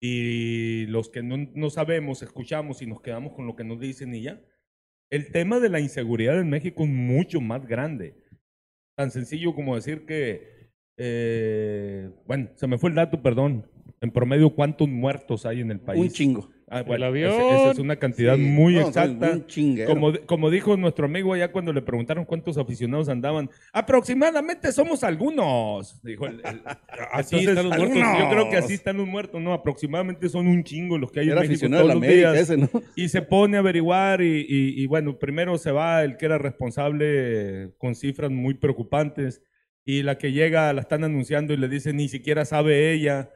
Y 0.00 0.84
los 0.86 1.08
que 1.08 1.22
no, 1.22 1.36
no 1.54 1.70
sabemos, 1.70 2.22
escuchamos 2.22 2.82
y 2.82 2.86
nos 2.86 3.00
quedamos 3.00 3.32
con 3.32 3.46
lo 3.46 3.56
que 3.56 3.64
nos 3.64 3.80
dicen 3.80 4.14
y 4.14 4.22
ya. 4.22 4.38
El 5.08 5.32
tema 5.32 5.60
de 5.60 5.70
la 5.70 5.80
inseguridad 5.80 6.38
en 6.38 6.50
México 6.50 6.82
es 6.84 6.90
mucho 6.90 7.40
más 7.40 7.66
grande 7.66 8.25
tan 8.96 9.10
sencillo 9.10 9.54
como 9.54 9.76
decir 9.76 10.06
que, 10.06 10.70
eh, 10.96 12.10
bueno, 12.26 12.48
se 12.56 12.66
me 12.66 12.78
fue 12.78 12.90
el 12.90 12.96
dato, 12.96 13.22
perdón. 13.22 13.66
En 14.00 14.10
promedio, 14.10 14.50
¿cuántos 14.50 14.88
muertos 14.88 15.46
hay 15.46 15.60
en 15.60 15.70
el 15.70 15.80
país? 15.80 16.00
Un 16.00 16.08
chingo. 16.10 16.50
Ah, 16.68 16.80
El 16.80 16.84
bueno, 16.86 17.06
avión. 17.06 17.30
ese- 17.30 17.48
esa 17.54 17.70
es 17.70 17.78
una 17.78 17.94
cantidad 17.94 18.34
Sí, 18.34 18.40
muy 18.42 18.74
no, 18.74 18.88
exacta. 18.88 19.38
Como, 19.86 20.12
como 20.26 20.50
dijo 20.50 20.76
nuestro 20.76 21.06
amigo 21.06 21.32
allá 21.32 21.52
cuando 21.52 21.72
le 21.72 21.80
preguntaron 21.80 22.24
cuántos 22.24 22.58
aficionados 22.58 23.08
andaban, 23.08 23.48
aproximadamente 23.72 24.72
somos 24.72 25.04
algunos. 25.04 26.02
Dijo 26.02 26.26
el- 26.26 26.40
el- 26.44 26.62
Así 27.12 27.36
Entonces, 27.36 27.48
están 27.48 27.68
los 27.68 27.78
muertos. 27.78 28.18
Yo 28.18 28.30
creo 28.30 28.50
que 28.50 28.56
así 28.56 28.74
están 28.74 28.96
los 28.96 29.06
muertos, 29.06 29.40
¿no? 29.40 29.52
Aproximadamente 29.52 30.28
son 30.28 30.48
un 30.48 30.64
chingo 30.64 30.98
los 30.98 31.12
que 31.12 31.20
hay 31.20 31.28
Era 31.30 31.42
en 31.44 31.48
México 31.48 31.68
todos 31.68 31.78
de 31.82 31.86
la 31.88 31.94
los 31.94 32.02
América 32.02 32.32
días. 32.32 32.42
ese, 32.50 32.56
¿no? 32.56 32.68
Y 32.96 33.08
se 33.10 33.22
pone 33.22 33.56
a 33.56 33.60
averiguar 33.60 34.20
y, 34.22 34.40
y- 34.48 34.82
y, 34.82 34.86
bueno, 34.86 35.18
primero 35.20 35.58
se 35.58 35.70
va 35.70 36.02
el 36.02 36.16
que 36.16 36.26
era 36.26 36.38
responsable 36.38 37.70
con 37.78 37.94
cifras 37.94 38.30
muy 38.32 38.54
preocupantes 38.54 39.40
y 39.84 40.02
la 40.02 40.18
que 40.18 40.32
llega 40.32 40.72
la 40.72 40.80
están 40.80 41.04
anunciando 41.04 41.52
y 41.54 41.58
le 41.58 41.68
dicen 41.68 41.96
ni 41.96 42.08
siquiera 42.08 42.44
sabe 42.44 42.92
ella. 42.92 43.30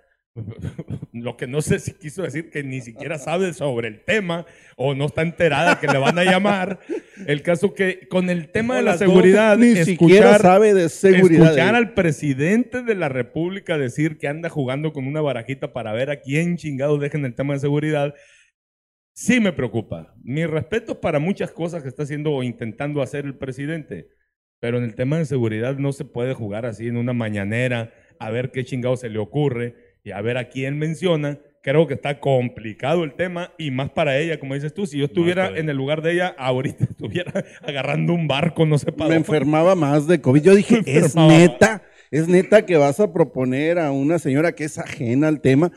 Lo 1.13 1.37
que 1.37 1.47
no 1.47 1.61
sé 1.61 1.79
si 1.81 1.93
quiso 1.93 2.23
decir 2.23 2.51
que 2.51 2.63
ni 2.63 2.81
siquiera 2.81 3.19
sabe 3.19 3.53
sobre 3.53 3.89
el 3.89 4.01
tema 4.05 4.47
o 4.77 4.95
no 4.95 5.07
está 5.07 5.23
enterada 5.23 5.79
que 5.81 5.87
le 5.87 5.99
van 5.99 6.19
a 6.19 6.25
llamar. 6.25 6.79
El 7.27 7.43
caso 7.43 7.75
que 7.75 8.07
con 8.09 8.31
el 8.31 8.49
tema 8.49 8.75
de 8.77 8.81
O 8.81 8.85
la 8.85 8.97
seguridad, 8.99 9.57
ni 9.59 9.75
siquiera 9.85 10.39
sabe 10.39 10.73
de 10.75 10.89
seguridad 10.89 11.47
escuchar 11.49 11.73
de- 11.73 11.79
al 11.79 11.95
presidente 11.95 12.83
de 12.83 12.95
la 12.95 13.09
República 13.09 13.77
decir 13.79 14.19
que 14.19 14.29
anda 14.29 14.49
jugando 14.49 14.93
con 14.93 15.07
una 15.07 15.21
barajita 15.21 15.73
para 15.73 15.93
ver 15.93 16.11
a 16.11 16.21
quién 16.21 16.57
chingados 16.57 17.01
dejen 17.01 17.25
el 17.25 17.35
tema 17.35 17.55
de 17.55 17.61
seguridad, 17.61 18.15
sí 19.13 19.41
me 19.41 19.53
preocupa. 19.53 20.15
Mi 20.23 20.47
respeto 20.47 21.01
para 21.01 21.19
muchas 21.19 21.51
cosas 21.51 21.83
que 21.83 21.89
está 21.89 22.05
haciendo 22.05 22.33
o 22.33 22.43
intentando 22.43 23.03
hacer 23.03 23.25
el 23.27 23.35
presidente, 23.37 24.09
pero 24.61 24.79
en 24.79 24.85
el 24.85 24.95
tema 24.95 25.19
de 25.19 25.25
seguridad 25.27 25.77
no 25.77 25.93
se 25.93 26.05
puede 26.05 26.35
jugar 26.35 26.65
así 26.67 26.87
en 26.87 26.97
una 26.97 27.13
mañanera 27.13 27.93
a 28.19 28.31
ver 28.31 28.51
qué 28.51 28.65
chingado 28.65 28.97
se 28.97 29.09
le 29.11 29.19
ocurre 29.19 29.75
y 30.05 30.11
a 30.13 30.21
ver 30.21 30.37
a 30.39 30.49
quién 30.49 30.79
menciona. 30.79 31.39
Creo 31.63 31.87
que 31.87 31.93
está 31.93 32.21
complicado 32.21 33.05
el 33.05 33.13
tema 33.13 33.53
y 33.59 33.71
más 33.71 33.91
para 33.91 34.17
ella, 34.19 34.41
como 34.41 34.55
dices 34.55 34.73
tú, 34.73 34.87
si 34.87 34.97
yo 34.97 35.05
estuviera 35.05 35.59
en 35.59 35.69
el 35.69 35.77
lugar 35.77 36.01
de 36.01 36.13
ella, 36.13 36.35
ahorita 36.39 36.85
estuviera 36.91 37.45
agarrando 37.63 38.15
un 38.15 38.27
barco, 38.27 38.65
no 38.65 38.79
sé 38.79 38.93
para 38.93 39.11
Me 39.11 39.17
enfermaba 39.17 39.75
más 39.75 40.07
de 40.07 40.21
COVID. 40.23 40.41
Yo 40.43 40.55
dije, 40.55 40.81
es 40.87 41.15
neta, 41.15 41.83
es 42.11 42.29
neta 42.29 42.65
que 42.65 42.79
vas 42.79 42.99
a 42.99 43.13
proponer 43.13 43.79
a 43.79 43.91
una 43.93 44.19
señora 44.19 44.53
que 44.53 44.65
es 44.65 44.79
ajena 44.79 45.29
al 45.29 45.43
tema. 45.43 45.71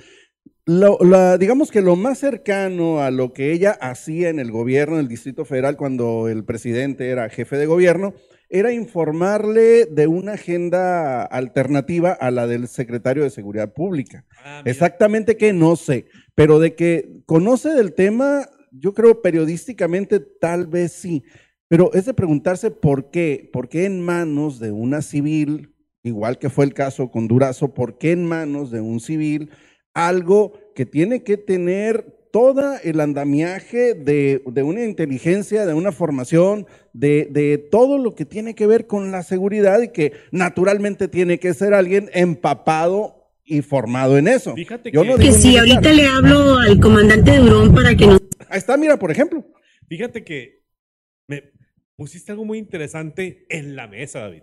Lo- 0.65 0.97
la- 1.01 1.37
digamos 1.37 1.69
que 1.69 1.81
lo 1.81 1.97
más 1.97 2.19
cercano 2.19 3.01
a 3.01 3.11
lo 3.11 3.33
que 3.33 3.51
ella 3.51 3.71
hacía 3.71 4.29
en 4.29 4.39
el 4.39 4.51
gobierno 4.51 4.95
del 4.95 5.09
Distrito 5.09 5.43
Federal 5.43 5.75
cuando 5.75 6.29
el 6.29 6.45
presidente 6.45 7.09
era 7.09 7.27
jefe 7.27 7.57
de 7.57 7.65
gobierno 7.65 8.13
era 8.53 8.71
informarle 8.71 9.85
de 9.87 10.05
una 10.05 10.33
agenda 10.33 11.23
alternativa 11.23 12.11
a 12.11 12.29
la 12.29 12.45
del 12.45 12.67
secretario 12.67 13.23
de 13.23 13.31
Seguridad 13.31 13.73
Pública. 13.73 14.25
Ah. 14.45 14.61
Exactamente 14.63 15.37
que 15.37 15.53
no 15.53 15.75
sé, 15.75 16.05
pero 16.35 16.59
de 16.59 16.75
que 16.75 17.23
conoce 17.25 17.69
del 17.69 17.93
tema, 17.93 18.47
yo 18.71 18.93
creo 18.93 19.23
periodísticamente 19.23 20.19
tal 20.19 20.67
vez 20.67 20.93
sí, 20.93 21.23
Pero 21.67 21.91
es 21.93 22.05
de 22.05 22.13
preguntarse 22.13 22.69
por 22.69 23.09
qué, 23.09 23.49
por 23.51 23.69
qué 23.69 23.85
en 23.85 24.01
manos 24.05 24.59
de 24.59 24.71
una 24.71 25.01
civil, 25.01 25.73
igual 26.03 26.37
que 26.37 26.51
fue 26.51 26.65
el 26.65 26.75
caso 26.75 27.09
con 27.09 27.27
Durazo, 27.27 27.73
por 27.73 27.97
qué 27.97 28.11
en 28.11 28.27
manos 28.27 28.69
de 28.69 28.81
un 28.81 28.99
civil 28.99 29.49
algo 29.95 30.53
que 30.75 30.85
tiene 30.85 31.23
que 31.23 31.37
tener 31.37 32.22
todo 32.33 32.77
el 32.83 32.99
andamiaje 32.99 33.93
de, 33.93 34.41
de 34.43 34.63
una 34.63 34.83
inteligencia, 34.83 35.67
de 35.67 35.75
una 35.75 35.91
formación, 35.91 36.65
de, 36.91 37.27
de 37.29 37.59
todo 37.59 37.99
lo 37.99 38.15
que 38.15 38.25
tiene 38.25 38.55
que 38.55 38.65
ver 38.65 38.87
con 38.87 39.11
la 39.11 39.21
seguridad 39.21 39.83
y 39.83 39.89
que 39.89 40.13
naturalmente 40.31 41.07
tiene 41.07 41.37
que 41.37 41.53
ser 41.53 41.75
alguien 41.75 42.09
empapado 42.11 43.29
y 43.45 43.61
formado 43.61 44.17
en 44.17 44.27
eso. 44.27 44.55
Fíjate 44.55 44.91
Yo 44.91 45.03
que- 45.03 45.07
no 45.09 45.17
Que 45.17 45.23
digo 45.25 45.35
si 45.35 45.49
militar. 45.49 45.67
ahorita 45.67 45.93
le 45.93 46.07
hablo 46.07 46.57
al 46.57 46.79
comandante 46.79 47.37
Durón 47.37 47.71
para 47.75 47.93
que 47.95 48.07
nos 48.07 48.19
Ahí 48.49 48.57
está, 48.57 48.77
mira, 48.77 48.97
por 48.97 49.11
ejemplo. 49.11 49.45
Fíjate 49.87 50.23
que 50.23 50.63
me 51.27 51.51
pusiste 51.95 52.31
algo 52.31 52.45
muy 52.45 52.57
interesante 52.57 53.45
en 53.49 53.75
la 53.75 53.85
mesa, 53.87 54.21
David. 54.21 54.41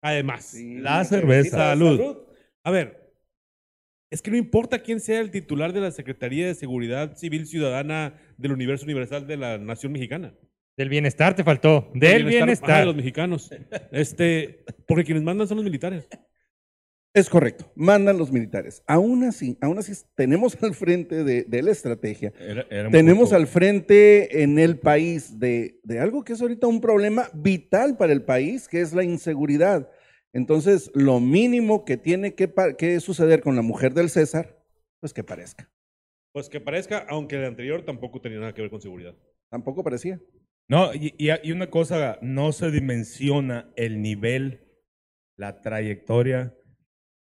Además, 0.00 0.54
La 0.54 1.04
cerveza. 1.04 1.56
Salud. 1.56 2.18
A 2.62 2.70
ver, 2.70 2.99
es 4.10 4.22
que 4.22 4.30
no 4.30 4.36
importa 4.36 4.80
quién 4.80 5.00
sea 5.00 5.20
el 5.20 5.30
titular 5.30 5.72
de 5.72 5.80
la 5.80 5.90
Secretaría 5.92 6.46
de 6.46 6.54
Seguridad 6.54 7.16
Civil 7.16 7.46
Ciudadana 7.46 8.14
del 8.36 8.52
Universo 8.52 8.84
Universal 8.84 9.26
de 9.26 9.36
la 9.36 9.58
Nación 9.58 9.92
Mexicana. 9.92 10.34
Del 10.76 10.88
bienestar 10.88 11.34
te 11.36 11.44
faltó. 11.44 11.90
Del 11.94 12.24
bienestar. 12.24 12.80
de 12.80 12.86
los 12.86 12.96
mexicanos. 12.96 13.50
Este, 13.92 14.64
porque 14.86 15.04
quienes 15.04 15.22
mandan 15.22 15.46
son 15.46 15.56
los 15.58 15.64
militares. 15.64 16.08
Es 17.12 17.28
correcto, 17.28 17.70
mandan 17.74 18.18
los 18.18 18.30
militares. 18.30 18.84
Aún 18.86 19.24
así, 19.24 19.58
aún 19.60 19.78
así 19.78 19.92
tenemos 20.14 20.56
al 20.62 20.74
frente 20.74 21.24
de, 21.24 21.42
de 21.42 21.62
la 21.62 21.72
estrategia, 21.72 22.32
Era- 22.38 22.64
era 22.70 22.86
un 22.86 22.92
tenemos 22.92 23.24
poco- 23.30 23.34
al 23.36 23.46
frente 23.48 24.42
en 24.44 24.60
el 24.60 24.78
país 24.78 25.40
de, 25.40 25.80
de 25.82 25.98
algo 25.98 26.22
que 26.22 26.34
es 26.34 26.40
ahorita 26.40 26.68
un 26.68 26.80
problema 26.80 27.28
vital 27.34 27.96
para 27.96 28.12
el 28.12 28.22
país, 28.22 28.68
que 28.68 28.80
es 28.80 28.92
la 28.92 29.02
inseguridad. 29.02 29.90
Entonces, 30.32 30.90
lo 30.94 31.20
mínimo 31.20 31.84
que 31.84 31.96
tiene 31.96 32.34
que, 32.34 32.52
que 32.78 33.00
suceder 33.00 33.40
con 33.40 33.56
la 33.56 33.62
mujer 33.62 33.94
del 33.94 34.10
César, 34.10 34.62
pues 35.00 35.12
que 35.12 35.24
parezca. 35.24 35.70
Pues 36.32 36.48
que 36.48 36.60
parezca, 36.60 37.04
aunque 37.08 37.36
el 37.36 37.44
anterior 37.44 37.82
tampoco 37.84 38.20
tenía 38.20 38.38
nada 38.38 38.54
que 38.54 38.62
ver 38.62 38.70
con 38.70 38.80
seguridad. 38.80 39.16
Tampoco 39.50 39.82
parecía. 39.82 40.20
No, 40.68 40.94
y, 40.94 41.14
y- 41.18 41.30
y 41.42 41.52
una 41.52 41.68
cosa, 41.70 42.18
no 42.22 42.52
se 42.52 42.70
dimensiona 42.70 43.72
el 43.76 44.00
nivel, 44.00 44.68
la 45.36 45.60
trayectoria 45.62 46.54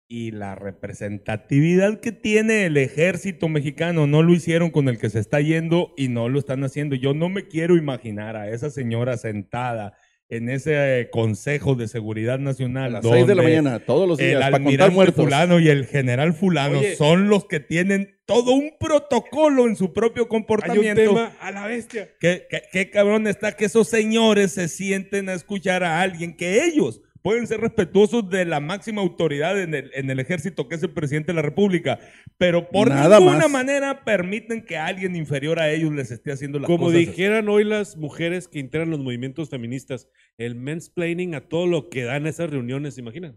y 0.08 0.32
la 0.32 0.54
representatividad 0.56 2.00
que 2.00 2.10
tiene 2.12 2.66
el 2.66 2.76
ejército 2.76 3.48
mexicano. 3.48 4.08
No 4.08 4.22
lo 4.24 4.32
hicieron 4.32 4.70
con 4.70 4.88
el 4.88 4.98
que 4.98 5.10
se 5.10 5.20
está 5.20 5.40
yendo 5.40 5.92
y 5.96 6.08
no 6.08 6.28
lo 6.28 6.40
están 6.40 6.64
haciendo. 6.64 6.96
Yo 6.96 7.14
no 7.14 7.28
me 7.28 7.46
quiero 7.46 7.76
imaginar 7.76 8.36
a 8.36 8.50
esa 8.50 8.70
señora 8.70 9.16
sentada 9.16 9.96
en 10.28 10.48
ese 10.48 11.00
eh, 11.00 11.10
Consejo 11.10 11.74
de 11.76 11.86
Seguridad 11.88 12.38
Nacional. 12.38 12.86
A 12.96 13.00
las 13.00 13.04
seis 13.08 13.26
de 13.26 13.34
la 13.34 13.42
mañana, 13.42 13.78
todos 13.78 14.08
los 14.08 14.18
días, 14.18 14.32
El 14.32 14.38
para 14.38 14.50
contar 14.52 14.66
almirante 14.66 14.94
muertos. 14.94 15.24
fulano 15.24 15.60
y 15.60 15.68
el 15.68 15.86
general 15.86 16.32
fulano 16.34 16.78
Oye. 16.80 16.96
son 16.96 17.28
los 17.28 17.46
que 17.46 17.60
tienen 17.60 18.18
todo 18.26 18.52
un 18.52 18.72
protocolo 18.80 19.68
en 19.68 19.76
su 19.76 19.92
propio 19.92 20.22
Hay 20.22 20.24
un 20.24 20.28
comportamiento. 20.28 21.00
tema 21.14 21.32
a 21.40 21.52
la 21.52 21.66
bestia. 21.66 22.08
¿Qué, 22.18 22.46
qué, 22.50 22.62
qué 22.72 22.90
cabrón 22.90 23.26
está 23.28 23.52
que 23.52 23.66
esos 23.66 23.88
señores 23.88 24.52
se 24.52 24.66
sienten 24.68 25.28
a 25.28 25.34
escuchar 25.34 25.84
a 25.84 26.00
alguien 26.00 26.36
que 26.36 26.64
ellos 26.64 27.00
pueden 27.26 27.48
ser 27.48 27.60
respetuosos 27.60 28.30
de 28.30 28.44
la 28.44 28.60
máxima 28.60 29.02
autoridad 29.02 29.60
en 29.60 29.74
el, 29.74 29.90
en 29.94 30.08
el 30.10 30.20
ejército, 30.20 30.68
que 30.68 30.76
es 30.76 30.82
el 30.84 30.90
presidente 30.92 31.32
de 31.32 31.34
la 31.34 31.42
República, 31.42 31.98
pero 32.38 32.70
por 32.70 32.88
Nada 32.88 33.18
ninguna 33.18 33.38
más. 33.38 33.50
manera 33.50 34.04
permiten 34.04 34.64
que 34.64 34.76
alguien 34.76 35.16
inferior 35.16 35.58
a 35.58 35.68
ellos 35.68 35.92
les 35.92 36.12
esté 36.12 36.30
haciendo 36.30 36.60
las 36.60 36.68
Como 36.68 36.84
cosas. 36.84 37.00
dijeran 37.00 37.48
hoy 37.48 37.64
las 37.64 37.96
mujeres 37.96 38.46
que 38.46 38.60
integran 38.60 38.90
los 38.90 39.00
movimientos 39.00 39.50
feministas, 39.50 40.08
el 40.38 40.54
mansplaining 40.54 41.34
a 41.34 41.48
todo 41.48 41.66
lo 41.66 41.88
que 41.90 42.04
dan 42.04 42.28
esas 42.28 42.48
reuniones, 42.48 42.94
¿se 42.94 43.00
imaginan? 43.00 43.36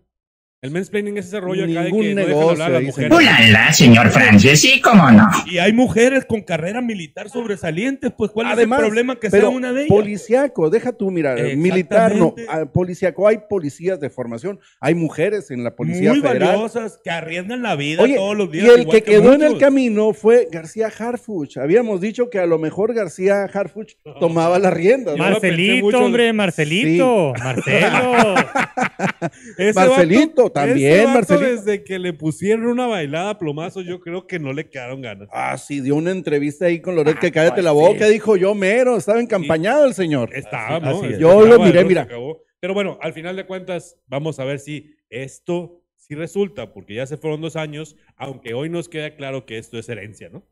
El 0.62 0.72
mansplaining 0.72 1.18
es 1.18 1.28
ese 1.28 1.40
rollo 1.40 1.64
acá 1.64 1.84
de 1.84 1.90
que 1.90 1.98
no 1.98 2.04
dejan 2.04 2.16
negocio, 2.16 2.50
hablar 2.50 2.72
a 2.72 2.74
las 2.74 2.84
mujeres. 2.84 3.18
Ulala, 3.18 3.72
señor 3.72 4.10
Francis, 4.10 4.60
sí, 4.60 4.82
cómo 4.82 5.10
no. 5.10 5.26
Y 5.46 5.58
hay 5.60 5.72
mujeres 5.72 6.26
con 6.26 6.42
carrera 6.42 6.82
militar 6.82 7.30
sobresalientes, 7.30 8.12
pues 8.18 8.32
¿cuál 8.32 8.48
Además, 8.48 8.80
es 8.80 8.84
el 8.84 8.90
problema 8.90 9.16
que 9.16 9.30
pero 9.30 9.48
sea 9.48 9.56
una 9.56 9.72
de 9.72 9.84
ellas? 9.84 9.90
Policiaco, 9.90 10.70
deja 10.70 10.92
tú, 10.92 11.12
mira, 11.12 11.36
militar 11.56 12.14
no, 12.14 12.36
ah, 12.50 12.66
policiaco, 12.66 13.26
hay 13.26 13.38
policías 13.50 14.02
de 14.02 14.10
formación, 14.10 14.60
hay 14.82 14.96
mujeres 14.96 15.50
en 15.50 15.64
la 15.64 15.78
Policía 15.78 16.12
Muy 16.12 16.20
Federal. 16.20 16.56
valiosas, 16.56 17.00
que 17.02 17.10
arriesgan 17.10 17.62
la 17.62 17.78
vida 17.78 18.04
Oye, 18.04 18.16
todos 18.18 18.36
los 18.36 18.52
días. 18.52 18.66
y 18.66 18.82
el 18.82 18.86
que 18.86 19.02
quedó 19.02 19.34
en 19.36 19.44
el 19.44 19.58
camino 19.60 20.12
fue 20.12 20.50
García 20.52 20.88
Harfuch. 20.88 21.56
Habíamos 21.58 22.02
dicho 22.02 22.30
que 22.30 22.40
a 22.40 22.46
lo 22.46 22.60
mejor 22.60 22.94
García 22.94 23.44
Harfuch 23.46 23.94
tomaba 24.20 24.60
las 24.60 24.74
riendas. 24.74 25.16
Marcelito, 25.18 26.00
hombre, 26.00 26.34
Marcelito. 26.34 27.32
Marcelo. 27.40 28.36
Marcelito, 29.76 30.49
también, 30.52 30.92
ese 30.94 31.06
vato 31.06 31.14
Marcelito. 31.18 31.50
Desde 31.64 31.84
que 31.84 32.00
le 32.00 32.14
pusieron 32.14 32.66
una 32.68 32.88
bailada 32.88 33.32
a 33.32 33.38
plomazos, 33.38 33.86
yo 33.86 34.00
creo 34.00 34.28
que 34.28 34.40
no 34.40 34.54
le 34.54 34.70
quedaron 34.70 35.02
ganas. 35.02 35.30
Ah, 35.32 35.58
sí, 35.58 35.82
dio 35.82 35.96
una 35.96 36.12
entrevista 36.12 36.66
ahí 36.66 36.80
con 36.82 36.96
Loret 36.96 37.20
que 37.20 37.32
cállate 37.32 37.56
pues 37.56 37.66
la 37.66 37.72
boca, 37.72 38.08
dijo 38.08 38.38
yo 38.38 38.54
mero, 38.56 38.98
estaba 38.98 39.20
encampañado 39.22 39.86
el 39.86 39.94
señor. 39.94 40.30
Estaba, 40.36 40.78
Así- 40.78 40.86
¿no? 40.86 40.98
así 40.98 41.06
es. 41.14 41.20
Yo 41.20 41.44
Estaba, 41.44 41.58
lo 41.58 41.64
miré, 41.64 41.86
mira. 41.86 42.02
acabó. 42.04 42.42
Pero 42.60 42.74
bueno, 42.74 42.98
al 43.02 43.14
final 43.14 43.36
de 43.36 43.46
cuentas, 43.46 43.98
vamos 44.08 44.40
a 44.40 44.44
ver 44.44 44.60
si 44.60 44.96
esto 45.10 45.82
sí 45.96 46.16
resulta, 46.16 46.74
porque 46.74 46.96
ya 46.96 47.06
se 47.08 47.18
fueron 47.18 47.40
dos 47.42 47.56
años, 47.56 47.96
aunque 48.18 48.54
hoy 48.54 48.70
nos 48.70 48.90
queda 48.90 49.16
claro 49.16 49.46
que 49.46 49.58
esto 49.58 49.78
es 49.80 49.88
herencia, 49.90 50.30
¿no? 50.30 50.46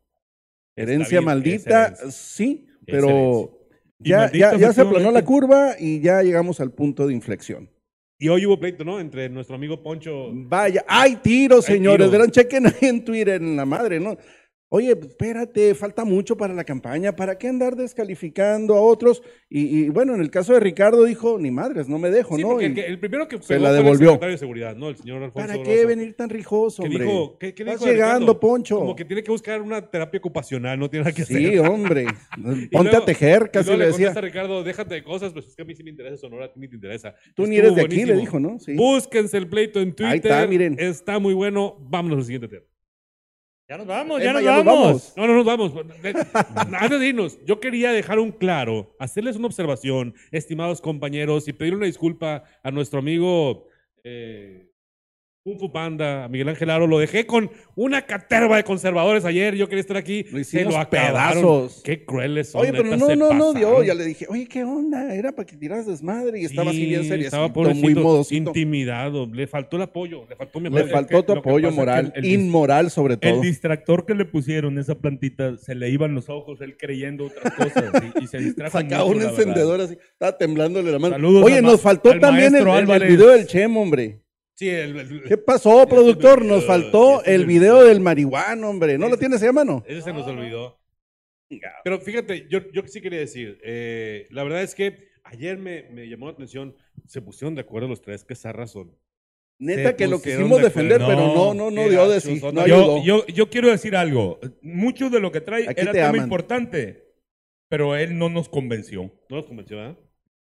Herencia 0.76 1.18
bien, 1.18 1.24
maldita, 1.24 1.86
herencia. 1.86 2.10
sí, 2.10 2.66
pero 2.86 3.08
herencia. 3.08 3.58
Ya, 4.00 4.30
ya, 4.32 4.56
ya 4.56 4.72
se 4.72 4.82
aplanó 4.82 5.10
la 5.10 5.24
curva 5.24 5.74
y 5.78 6.00
ya 6.00 6.22
llegamos 6.22 6.60
al 6.60 6.72
punto 6.72 7.08
de 7.08 7.14
inflexión. 7.14 7.68
Y 8.20 8.28
hoy 8.28 8.46
hubo 8.46 8.58
pleito, 8.58 8.84
¿no? 8.84 8.98
Entre 8.98 9.28
nuestro 9.28 9.54
amigo 9.54 9.80
Poncho. 9.80 10.30
Vaya, 10.32 10.84
hay 10.88 11.16
tiros, 11.16 11.68
Hay 11.68 11.76
señores. 11.76 11.98
tiros. 11.98 12.10
Verán, 12.10 12.30
chequen 12.32 12.66
ahí 12.66 12.88
en 12.88 13.04
Twitter, 13.04 13.40
en 13.40 13.56
la 13.56 13.64
madre, 13.64 14.00
¿no? 14.00 14.16
Oye, 14.70 14.90
espérate, 14.92 15.74
falta 15.74 16.04
mucho 16.04 16.36
para 16.36 16.52
la 16.52 16.62
campaña. 16.62 17.16
¿Para 17.16 17.38
qué 17.38 17.48
andar 17.48 17.74
descalificando 17.74 18.74
a 18.74 18.82
otros? 18.82 19.22
Y, 19.48 19.84
y, 19.84 19.88
bueno, 19.88 20.14
en 20.14 20.20
el 20.20 20.30
caso 20.30 20.52
de 20.52 20.60
Ricardo 20.60 21.04
dijo, 21.04 21.38
ni 21.38 21.50
madres, 21.50 21.88
no 21.88 21.98
me 21.98 22.10
dejo, 22.10 22.36
Sí, 22.36 22.42
¿no? 22.42 22.60
Y 22.60 22.66
el, 22.66 22.74
que- 22.74 22.84
el 22.84 23.00
primero 23.00 23.26
que 23.28 23.40
se 23.40 23.58
la 23.58 23.70
fue 23.70 23.78
el 23.78 23.82
devolvió. 23.82 24.08
secretario 24.10 24.32
de 24.34 24.38
Seguridad, 24.38 24.76
¿no? 24.76 24.90
El 24.90 24.96
señor 24.96 25.22
Alfonso 25.22 25.48
¿Para 25.48 25.62
qué 25.62 25.74
Rosa. 25.76 25.86
venir 25.86 26.14
tan 26.14 26.28
rijoso, 26.28 26.82
¿Qué 26.82 26.88
hombre? 26.90 27.04
dijo? 27.06 27.38
¿Qué, 27.38 27.54
qué 27.54 27.62
Estás 27.62 27.80
dijo 27.80 27.90
llegando, 27.92 28.18
Ricardo? 28.18 28.40
Poncho. 28.40 28.78
Como 28.78 28.94
que 28.94 29.04
tiene 29.06 29.22
que 29.22 29.30
buscar 29.30 29.62
una 29.62 29.90
terapia 29.90 30.18
ocupacional, 30.18 30.78
no 30.78 30.90
tiene 30.90 31.04
nada 31.04 31.14
que 31.14 31.22
hacer. 31.22 31.36
Sí, 31.38 31.58
hombre. 31.58 32.04
Y 32.36 32.66
Ponte 32.68 32.90
luego- 32.90 33.02
a 33.02 33.06
tejer, 33.06 33.44
y 33.46 33.50
casi 33.50 33.66
luego 33.68 33.78
le 33.78 33.84
le 33.86 33.92
decía. 33.92 34.10
a 34.10 34.20
Ricardo, 34.20 34.62
déjate 34.62 34.94
de 34.96 35.02
cosas, 35.02 35.32
pues 35.32 35.46
es 35.46 35.56
que 35.56 35.62
a 35.62 35.64
mí 35.64 35.74
sí 35.74 35.82
me 35.82 35.88
interesa 35.90 36.18
Sonora, 36.18 36.44
a 36.44 36.52
ti 36.52 36.60
ni 36.60 36.68
te 36.68 36.74
interesa. 36.74 37.14
Tú 37.34 37.46
ni 37.46 37.56
eres 37.56 37.74
de 37.74 37.80
aquí, 37.82 38.04
le 38.04 38.16
dijo, 38.16 38.38
¿no? 38.38 38.58
Sí. 38.58 38.74
Búsquense 38.74 39.38
el 39.38 39.48
pleito 39.48 39.80
en 39.80 39.92
Twitter. 39.94 40.06
Ahí 40.12 40.18
está, 40.18 40.46
miren. 40.46 40.76
Está 40.78 41.18
muy 41.18 41.32
bueno. 41.32 41.76
Vámonos 41.80 42.18
al 42.18 42.24
siguiente 42.24 42.48
tema. 42.48 42.66
Ya 43.68 43.76
nos 43.76 43.86
vamos, 43.86 44.22
Emma, 44.22 44.24
ya 44.24 44.32
nos 44.32 44.42
ya 44.42 44.56
nos 44.56 44.64
vamos. 44.64 44.86
vamos. 44.86 45.12
No, 45.16 45.26
no 45.26 45.34
nos 45.34 45.44
vamos. 45.44 45.72
Antes 46.80 47.00
de 47.00 47.06
irnos, 47.06 47.38
yo 47.44 47.60
quería 47.60 47.92
dejar 47.92 48.18
un 48.18 48.32
claro, 48.32 48.96
hacerles 48.98 49.36
una 49.36 49.46
observación, 49.46 50.14
estimados 50.30 50.80
compañeros, 50.80 51.48
y 51.48 51.52
pedir 51.52 51.74
una 51.74 51.84
disculpa 51.84 52.44
a 52.62 52.70
nuestro 52.70 52.98
amigo 53.00 53.66
eh, 54.04 54.67
Kung 55.48 55.58
Fu 55.58 55.72
Panda, 55.72 56.24
a 56.24 56.28
Miguel 56.28 56.48
Ángel 56.50 56.68
Aro. 56.70 56.86
Lo 56.86 56.98
dejé 56.98 57.24
con 57.26 57.50
una 57.74 58.02
caterva 58.02 58.56
de 58.58 58.64
conservadores 58.64 59.24
ayer. 59.24 59.54
Yo 59.54 59.66
quería 59.68 59.80
estar 59.80 59.96
aquí. 59.96 60.24
Lo 60.24 60.32
Se 60.32 60.40
hicimos 60.40 60.74
lo 60.74 60.90
pedazos. 60.90 61.80
Qué 61.84 62.04
crueles 62.04 62.50
son. 62.50 62.60
Oye, 62.62 62.72
pero 62.72 62.96
no, 62.96 63.16
no, 63.16 63.32
no 63.32 63.54
dio. 63.54 63.82
Ya 63.82 63.94
le 63.94 64.04
dije, 64.04 64.26
oye, 64.28 64.46
¿qué 64.46 64.62
onda? 64.64 65.14
Era 65.14 65.32
para 65.32 65.46
que 65.46 65.56
tiras 65.56 65.86
desmadre 65.86 66.40
y 66.40 66.44
estaba 66.44 66.70
así 66.70 66.80
Sí, 66.80 66.86
bien 66.86 67.04
serio, 67.04 67.24
Estaba 67.24 67.44
muy 67.48 67.54
pobrecito, 67.54 68.00
modosito. 68.00 68.50
intimidado. 68.50 69.26
Le 69.26 69.46
faltó 69.46 69.76
el 69.76 69.82
apoyo. 69.82 70.26
Le 70.28 70.36
faltó 70.36 70.60
mi 70.60 70.68
Le 70.68 70.80
apoyo. 70.80 70.92
faltó 70.92 71.22
tu 71.24 71.32
apoyo 71.32 71.70
moral, 71.70 72.12
el- 72.14 72.24
el 72.26 72.32
inmoral 72.32 72.90
sobre 72.90 73.14
El 73.14 73.20
todo. 73.20 73.40
distractor 73.40 74.04
que 74.04 74.14
le 74.14 74.24
pusieron 74.26 74.78
esa 74.78 74.96
plantita, 74.96 75.56
se 75.56 75.74
le 75.74 75.88
iban 75.90 76.14
los 76.14 76.28
ojos, 76.28 76.60
él 76.60 76.76
creyendo 76.76 77.24
otras 77.26 77.54
cosas 77.54 77.84
y, 78.20 78.24
y 78.24 78.26
se 78.26 78.38
distrajo. 78.38 78.78
Sacaba 78.78 79.04
un 79.04 79.22
encendedor 79.22 79.80
así, 79.80 79.96
estaba 80.12 80.36
temblándole 80.36 80.92
la 80.92 80.98
mano. 80.98 81.14
Saludos 81.14 81.44
Oye, 81.44 81.62
nos 81.62 81.80
faltó 81.80 82.10
al 82.12 82.20
también 82.20 82.54
el, 82.54 82.66
el- 82.68 82.90
el 82.90 83.08
video 83.08 83.28
del 83.28 83.46
Chem, 83.46 83.76
hombre. 83.76 84.20
Sí, 84.58 84.68
el- 84.68 84.98
el- 84.98 85.22
¿Qué 85.22 85.36
pasó, 85.36 85.86
productor? 85.86 86.38
olvidó, 86.40 86.56
Nos 86.56 86.64
faltó 86.66 87.22
me 87.24 87.32
el 87.32 87.46
video 87.46 87.84
del 87.84 88.00
marihuano, 88.00 88.68
hombre. 88.70 88.98
¿No 88.98 89.08
lo 89.08 89.16
tienes 89.16 89.40
ahí 89.40 89.48
a 89.48 89.52
mano? 89.52 89.84
Ese 89.86 90.02
se 90.02 90.12
nos 90.12 90.26
olvidó. 90.26 90.80
Pero 91.84 92.00
fíjate, 92.00 92.48
yo, 92.50 92.58
yo 92.72 92.82
sí 92.86 93.00
quería 93.00 93.20
decir, 93.20 93.60
eh, 93.62 94.26
la 94.30 94.42
verdad 94.42 94.62
es 94.64 94.74
que 94.74 95.10
ayer 95.22 95.58
me, 95.58 95.84
me 95.90 96.08
llamó 96.08 96.26
la 96.26 96.32
atención, 96.32 96.74
se 97.06 97.22
pusieron 97.22 97.54
de 97.54 97.60
acuerdo 97.60 97.86
los 97.86 98.02
tres, 98.02 98.24
que 98.24 98.34
esa 98.34 98.52
razón. 98.52 98.94
Neta 99.60 99.90
Se 99.90 99.96
que 99.96 100.06
lo 100.08 100.20
quisimos 100.20 100.58
de 100.58 100.64
defender, 100.64 100.98
pero 101.06 101.34
no, 101.34 101.54
no, 101.54 101.70
no 101.70 101.88
dio 101.88 102.08
de 102.08 102.20
sí. 102.20 102.40
No 102.52 102.60
ayudó. 102.60 103.02
Yo, 103.04 103.26
yo, 103.26 103.26
yo 103.28 103.50
quiero 103.50 103.68
decir 103.70 103.94
algo. 103.94 104.40
Mucho 104.60 105.08
de 105.08 105.20
lo 105.20 105.30
que 105.30 105.40
trae 105.40 105.68
Aquí 105.68 105.80
era 105.82 105.92
te 105.92 105.98
tema 105.98 106.08
aman. 106.10 106.22
importante, 106.24 107.14
pero 107.68 107.94
él 107.96 108.18
no 108.18 108.28
nos 108.28 108.48
convenció. 108.48 109.04
No 109.28 109.36
los 109.36 109.46
convenció, 109.46 109.84
¿eh? 109.84 109.96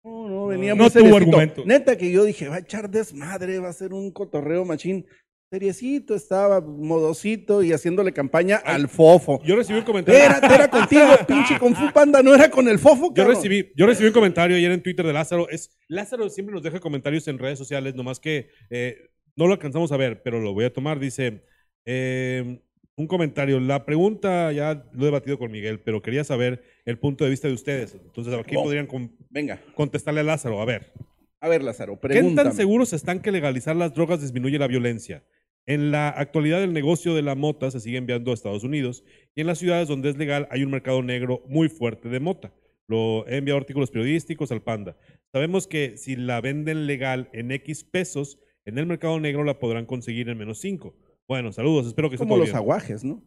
No, 0.05 0.29
no, 0.29 0.45
venía 0.45 0.75
No 0.75 0.83
muy 0.83 0.91
tuvo 0.91 1.17
argumento. 1.17 1.63
Neta 1.65 1.97
que 1.97 2.11
yo 2.11 2.23
dije, 2.23 2.47
va 2.47 2.57
a 2.57 2.59
echar 2.59 2.91
desmadre, 2.91 3.57
va 3.57 3.69
a 3.69 3.73
ser 3.73 3.91
un 3.91 4.11
cotorreo 4.11 4.63
machín. 4.63 5.07
seriecito, 5.49 6.13
estaba 6.13 6.61
modosito 6.61 7.63
y 7.63 7.73
haciéndole 7.73 8.13
campaña 8.13 8.57
al 8.57 8.87
fofo. 8.87 9.41
Yo 9.43 9.55
recibí 9.55 9.79
un 9.79 9.85
comentario. 9.85 10.21
Era, 10.21 10.37
era 10.37 10.67
contigo, 10.69 11.07
pinche 11.27 11.57
Fu 11.57 11.91
Panda, 11.91 12.21
no 12.21 12.35
era 12.35 12.51
con 12.51 12.67
el 12.67 12.77
fofo, 12.77 13.07
Yo 13.07 13.13
cabrón. 13.15 13.35
recibí, 13.35 13.71
yo 13.75 13.87
recibí 13.87 14.09
un 14.09 14.13
comentario 14.13 14.55
ayer 14.55 14.71
en 14.71 14.83
Twitter 14.83 15.07
de 15.07 15.13
Lázaro. 15.13 15.49
Es, 15.49 15.75
Lázaro 15.87 16.29
siempre 16.29 16.53
nos 16.53 16.61
deja 16.61 16.79
comentarios 16.79 17.27
en 17.27 17.39
redes 17.39 17.57
sociales, 17.57 17.95
nomás 17.95 18.19
que 18.19 18.49
eh, 18.69 19.09
no 19.35 19.47
lo 19.47 19.53
alcanzamos 19.53 19.91
a 19.91 19.97
ver, 19.97 20.21
pero 20.21 20.39
lo 20.39 20.53
voy 20.53 20.65
a 20.65 20.73
tomar. 20.73 20.99
Dice 20.99 21.41
eh, 21.85 22.61
un 22.97 23.07
comentario. 23.07 23.59
La 23.59 23.85
pregunta 23.85 24.51
ya 24.51 24.85
lo 24.93 25.01
he 25.03 25.05
debatido 25.05 25.37
con 25.37 25.51
Miguel, 25.51 25.79
pero 25.81 26.01
quería 26.01 26.23
saber 26.23 26.63
el 26.85 26.97
punto 26.97 27.23
de 27.23 27.29
vista 27.29 27.47
de 27.47 27.53
ustedes. 27.53 27.93
Entonces, 27.95 28.33
aquí 28.33 28.55
Oh, 28.57 28.63
podrían 28.63 28.87
com- 28.87 29.09
Venga, 29.29 29.61
contestarle 29.75 30.21
a 30.21 30.23
Lázaro. 30.23 30.61
A 30.61 30.65
ver. 30.65 30.93
a 31.41 31.47
ver, 31.49 31.63
Lázaro, 31.63 31.99
¿Qué 31.99 32.23
tan 32.35 32.53
seguros 32.53 32.93
están 32.93 33.19
que 33.21 33.31
legalizar 33.31 33.75
las 33.75 33.93
drogas 33.93 34.21
disminuye 34.21 34.57
la 34.57 34.67
violencia? 34.67 35.23
En 35.67 35.91
la 35.91 36.09
actualidad 36.09 36.63
el 36.63 36.73
negocio 36.73 37.15
de 37.15 37.21
la 37.23 37.33
mota 37.35 37.71
se 37.71 37.79
sigue 37.79 37.97
enviando 37.97 38.31
a 38.31 38.33
Estados 38.35 38.63
Unidos 38.63 39.03
y 39.35 39.41
en 39.41 39.47
las 39.47 39.57
ciudades 39.59 39.87
donde 39.87 40.09
es 40.09 40.17
legal 40.17 40.47
hay 40.51 40.63
un 40.63 40.69
mercado 40.71 41.01
negro 41.03 41.43
muy 41.47 41.69
fuerte 41.69 42.07
de 42.09 42.19
mota. 42.19 42.53
Lo 42.87 43.27
he 43.27 43.37
enviado 43.37 43.59
artículos 43.59 43.89
periodísticos 43.89 44.51
al 44.51 44.61
Panda. 44.61 44.95
Sabemos 45.31 45.65
que 45.67 45.97
si 45.97 46.15
la 46.15 46.39
venden 46.39 46.85
legal 46.85 47.29
en 47.33 47.51
X 47.51 47.83
pesos, 47.83 48.39
en 48.63 48.77
el 48.77 48.85
mercado 48.85 49.19
negro 49.19 49.43
la 49.43 49.57
podrán 49.59 49.85
conseguir 49.87 50.29
en 50.29 50.37
menos 50.37 50.59
5. 50.59 50.95
Bueno, 51.27 51.51
saludos, 51.51 51.87
espero 51.87 52.09
que 52.09 52.15
esté 52.15 52.25
Como 52.25 52.37
los 52.37 52.45
bien. 52.47 52.55
aguajes, 52.57 53.03
¿no? 53.03 53.23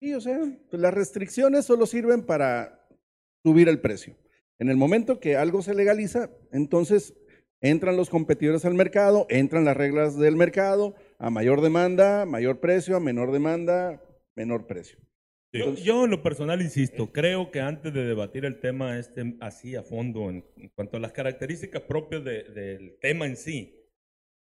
Sí, 0.00 0.14
o 0.14 0.20
sea, 0.20 0.40
pues 0.68 0.80
las 0.82 0.92
restricciones 0.92 1.64
solo 1.64 1.86
sirven 1.86 2.22
para 2.26 2.88
subir 3.44 3.68
el 3.68 3.80
precio. 3.80 4.16
En 4.58 4.68
el 4.68 4.76
momento 4.76 5.20
que 5.20 5.36
algo 5.36 5.62
se 5.62 5.74
legaliza, 5.74 6.30
entonces 6.52 7.14
entran 7.60 7.96
los 7.96 8.10
competidores 8.10 8.64
al 8.64 8.74
mercado, 8.74 9.26
entran 9.28 9.64
las 9.64 9.76
reglas 9.76 10.18
del 10.18 10.34
mercado, 10.36 10.96
a 11.18 11.30
mayor 11.30 11.60
demanda, 11.60 12.26
mayor 12.26 12.58
precio, 12.58 12.96
a 12.96 13.00
menor 13.00 13.30
demanda, 13.30 14.02
menor 14.34 14.66
precio. 14.66 14.98
Yo, 15.54 15.74
yo 15.74 16.04
en 16.06 16.10
lo 16.10 16.22
personal 16.22 16.62
insisto, 16.62 17.12
creo 17.12 17.50
que 17.50 17.60
antes 17.60 17.92
de 17.92 18.04
debatir 18.04 18.44
el 18.46 18.58
tema 18.58 18.98
este 18.98 19.36
así 19.40 19.76
a 19.76 19.82
fondo 19.82 20.30
en, 20.30 20.44
en 20.56 20.70
cuanto 20.70 20.96
a 20.96 21.00
las 21.00 21.12
características 21.12 21.82
propias 21.82 22.24
de- 22.24 22.44
del 22.44 22.98
tema 23.00 23.26
en 23.26 23.36
sí, 23.36 23.78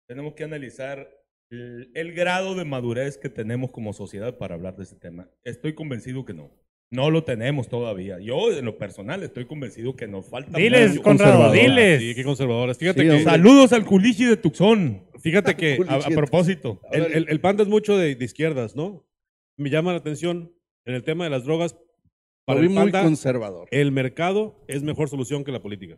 tenemos 0.08 0.34
que 0.34 0.46
analizar 0.46 1.10
el, 1.54 1.92
el 1.94 2.14
grado 2.14 2.56
de 2.56 2.66
madurez 2.66 3.18
que 3.18 3.30
tenemos 3.30 3.72
como 3.72 3.94
sociedad 3.94 4.38
para 4.38 4.56
hablar 4.56 4.76
de 4.76 4.84
ese 4.84 4.96
tema. 4.96 5.30
Estoy 5.44 5.74
convencido 5.74 6.26
que 6.26 6.34
no. 6.34 6.52
No 6.92 7.10
lo 7.10 7.24
tenemos 7.24 7.70
todavía. 7.70 8.20
Yo 8.20 8.52
en 8.52 8.66
lo 8.66 8.78
personal 8.78 9.24
estoy 9.24 9.46
convencido 9.46 9.96
que 9.96 10.08
nos 10.08 10.28
falta 10.30 10.58
Diles. 10.58 11.00
Conrado, 11.00 11.52
diles. 11.52 12.02
Sí, 12.02 12.14
qué 12.16 12.24
conservadores. 12.24 12.78
Fíjate 12.78 13.02
Sí, 13.02 13.08
que. 13.18 13.24
Saludos 13.24 13.74
al 13.74 13.84
culichi 13.86 14.26
de 14.26 14.38
Tucson. 14.38 15.02
Fíjate 15.20 15.56
que 15.56 15.80
A, 15.88 15.96
a 15.96 16.10
propósito. 16.10 16.82
el, 16.92 17.04
el- 17.14 17.26
el 17.30 17.40
Panda 17.40 17.64
es 17.64 17.70
mucho 17.70 17.98
de, 17.98 18.14
de 18.16 18.26
izquierdas, 18.26 18.76
¿no? 18.76 19.04
Me 19.58 19.70
llama 19.72 19.92
la 19.92 19.98
atención 20.00 20.52
en 20.86 20.94
el 20.96 21.04
tema 21.04 21.24
de 21.24 21.30
las 21.32 21.46
drogas. 21.46 21.76
Para 22.46 22.60
el 22.60 22.68
muy 22.70 22.76
Panda, 22.76 23.04
conservador. 23.04 23.70
el 23.72 23.92
mercado 23.94 24.64
es 24.68 24.84
mejor 24.84 25.08
solución 25.10 25.44
que 25.46 25.52
la 25.54 25.62
política. 25.62 25.98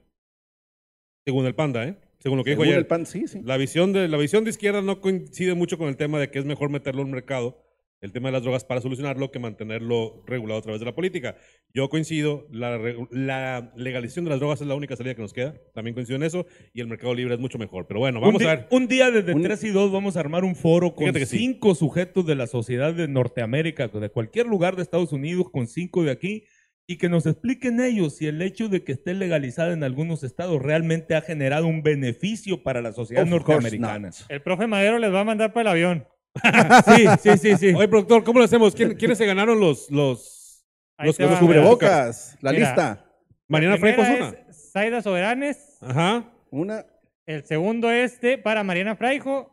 Según 1.25 1.45
el 1.47 1.55
Panda, 1.55 1.85
¿eh? 1.87 1.97
Según 2.25 2.39
lo 2.39 2.43
que 2.43 2.49
dijo 2.49 2.63
ayer. 2.63 2.79
el 2.79 2.87
pan, 2.87 3.05
sí, 3.05 3.27
sí. 3.27 3.39
La 3.43 3.55
visión, 3.55 3.93
de, 3.93 4.07
la 4.07 4.17
visión 4.17 4.43
de 4.45 4.49
izquierda 4.49 4.81
no 4.81 4.99
coincide 4.99 5.53
mucho 5.53 5.77
con 5.77 5.89
el 5.89 5.95
tema 5.95 6.19
de 6.19 6.31
que 6.31 6.39
es 6.39 6.45
mejor 6.45 6.71
meterlo 6.71 7.01
en 7.01 7.09
un 7.09 7.13
mercado, 7.13 7.63
el 8.01 8.11
tema 8.11 8.29
de 8.29 8.31
las 8.31 8.41
drogas, 8.41 8.65
para 8.65 8.81
solucionarlo 8.81 9.29
que 9.29 9.37
mantenerlo 9.37 10.23
regulado 10.25 10.57
a 10.57 10.63
través 10.63 10.79
de 10.79 10.87
la 10.87 10.95
política. 10.95 11.37
Yo 11.71 11.87
coincido, 11.87 12.47
la, 12.49 13.71
legalización 13.75 14.25
de 14.25 14.31
las 14.31 14.39
drogas 14.39 14.59
es 14.59 14.65
la 14.65 14.73
única 14.73 14.95
salida 14.95 15.13
que 15.13 15.21
nos 15.21 15.33
queda, 15.33 15.53
también 15.75 15.93
coincido 15.93 16.15
en 16.15 16.23
eso, 16.23 16.47
y 16.73 16.81
el 16.81 16.87
mercado 16.87 17.13
libre 17.13 17.35
es 17.35 17.39
mucho 17.39 17.59
mejor. 17.59 17.85
Pero 17.85 17.99
bueno, 17.99 18.19
vamos 18.19 18.41
un, 18.41 18.47
a 18.47 18.55
ver. 18.55 18.67
un 18.71 18.87
día 18.87 19.11
desde 19.11 19.35
Un- 19.35 19.43
3 19.43 19.63
y 19.63 19.69
2 19.69 19.91
vamos 19.91 20.17
a 20.17 20.19
armar 20.19 20.43
un 20.43 20.55
foro 20.55 20.95
con 20.95 21.13
sí. 21.13 21.25
cinco 21.27 21.75
sujetos 21.75 22.25
de 22.25 22.33
la 22.33 22.47
sociedad 22.47 22.91
de 22.91 23.07
Norteamérica, 23.07 23.87
de 23.87 24.09
cualquier 24.09 24.47
lugar 24.47 24.75
de 24.75 24.81
Estados 24.81 25.13
Unidos, 25.13 25.51
con 25.51 25.67
cinco 25.67 26.03
de 26.03 26.09
aquí, 26.09 26.45
y 26.87 26.97
que 26.97 27.09
nos 27.09 27.25
expliquen 27.25 27.79
ellos 27.79 28.17
si 28.17 28.27
el 28.27 28.41
hecho 28.41 28.69
de 28.69 28.83
que 28.83 28.91
esté 28.91 29.13
legalizada 29.13 29.73
en 29.73 29.83
algunos 29.83 30.23
estados 30.23 30.61
realmente 30.61 31.15
ha 31.15 31.21
generado 31.21 31.65
un 31.67 31.81
beneficio 31.81 32.61
para 32.63 32.81
la 32.81 32.91
sociedad 32.91 33.23
Of 33.23 33.29
norteamericana. 33.29 34.11
El 34.29 34.41
profe 34.41 34.67
Madero 34.67 34.99
les 34.99 35.11
va 35.13 35.21
a 35.21 35.23
mandar 35.23 35.51
para 35.53 35.61
el 35.61 35.67
avión. 35.67 36.07
Sí, 36.85 37.05
sí, 37.21 37.37
sí, 37.37 37.57
sí. 37.57 37.73
Oye, 37.73 37.87
productor, 37.87 38.23
¿cómo 38.23 38.39
lo 38.39 38.45
hacemos? 38.45 38.75
¿Quién- 38.75 38.95
¿Quiénes 38.95 39.17
se 39.17 39.25
ganaron 39.25 39.59
los, 39.59 39.89
los, 39.89 40.65
Ahí 40.97 41.07
los, 41.07 41.17
los 41.19 41.39
Cubrebocas, 41.39 42.37
la 42.41 42.51
Mira. 42.51 42.65
lista. 42.67 43.05
Mariana 43.47 43.77
Fraijo 43.77 44.01
es 44.01 44.09
una. 44.19 44.29
es 44.49 44.71
Zaida 44.71 45.01
Soberanes. 45.01 45.77
Ajá. 45.81 46.31
Una, 46.51 46.85
El 47.25 47.43
segundo 47.45 47.89
este 47.89 48.37
para 48.37 48.63
Mariana 48.63 48.95
Fraijo. 48.95 49.51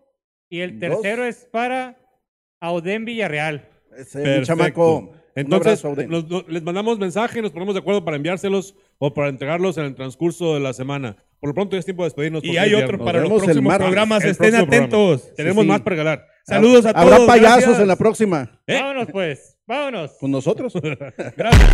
Y 0.51 0.61
el 0.61 0.79
Dos. 0.79 1.01
tercero 1.03 1.25
es 1.25 1.47
para 1.51 1.97
Auden 2.61 3.05
Villarreal. 3.07 3.69
ese 3.97 4.21
Perfecto. 4.23 4.47
chamaco. 4.47 5.15
Entonces, 5.35 5.83
les 6.49 6.63
mandamos 6.63 6.99
mensaje, 6.99 7.41
nos 7.43 7.51
ponemos 7.53 7.75
de 7.75 7.81
acuerdo 7.81 8.05
para 8.05 8.17
enviárselos 8.17 8.75
o 8.99 9.15
para 9.15 9.29
entregarlos 9.29 9.79
en 9.79 9.85
el 9.85 9.95
transcurso 9.95 10.55
de 10.55 10.61
la 10.61 10.73
semana. 10.73 11.17
Por 11.41 11.49
lo 11.51 11.55
pronto 11.55 11.75
ya 11.75 11.81
es 11.81 11.85
tiempo 11.85 12.03
de 12.03 12.09
despedirnos. 12.09 12.45
Y 12.45 12.57
hay 12.57 12.71
viernes. 12.71 13.01
para 13.01 13.21
los 13.21 13.29
próximos 13.31 13.63
martes. 13.63 13.87
programas. 13.87 14.23
El 14.25 14.31
Estén 14.31 14.51
próximo 14.51 14.67
programa. 14.69 14.87
atentos. 14.87 15.35
Tenemos 15.35 15.63
Sí, 15.65 15.69
más 15.69 15.81
para 15.81 15.91
regalar. 15.97 16.27
Saludos 16.47 16.87
a 16.87 16.93
todos. 16.93 17.13
Habrá 17.13 17.27
payasos 17.27 17.61
gracias. 17.63 17.81
en 17.81 17.89
la 17.89 17.97
próxima. 17.97 18.61
¿Eh? 18.67 18.75
Vámonos 18.81 19.09
pues, 19.11 19.59
vámonos. 19.67 20.13
Con 20.21 20.31
nosotros. 20.31 20.73
Gracias. 21.37 21.71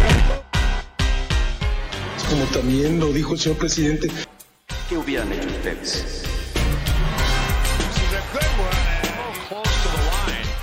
Como 2.30 2.44
también 2.52 3.00
lo 3.00 3.12
dijo 3.12 3.32
el 3.34 3.38
señor 3.38 3.58
presidente, 3.58 4.08
¿Qué 4.88 4.96
hubieran 4.96 5.32
hecho 5.32 5.48
ustedes? 5.48 6.24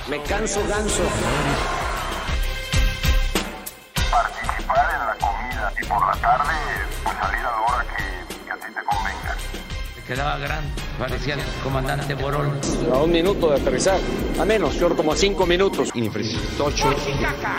Me 0.09 0.21
canso 0.23 0.61
ganso. 0.67 1.03
Y 5.85 5.89
por 5.89 6.05
la 6.05 6.13
tarde, 6.21 6.53
pues 7.03 7.15
salir 7.17 7.39
a 7.39 7.43
la 7.43 7.61
hora 7.61 7.85
que, 7.95 8.35
que 8.45 8.51
a 8.51 8.55
ti 8.55 8.73
te 8.73 8.83
convenga. 8.83 9.35
Se 9.95 10.03
quedaba 10.03 10.37
grande, 10.37 10.81
parecía 10.97 11.35
el 11.35 11.41
comandante 11.63 12.13
Borol. 12.15 12.59
A 12.93 12.97
un 12.97 13.11
minuto 13.11 13.49
de 13.49 13.61
aterrizar. 13.61 13.99
A 14.39 14.45
menos, 14.45 14.75
yo 14.75 14.95
como 14.95 15.13
a 15.13 15.15
cinco 15.15 15.45
minutos. 15.45 15.91
Caca. 17.21 17.55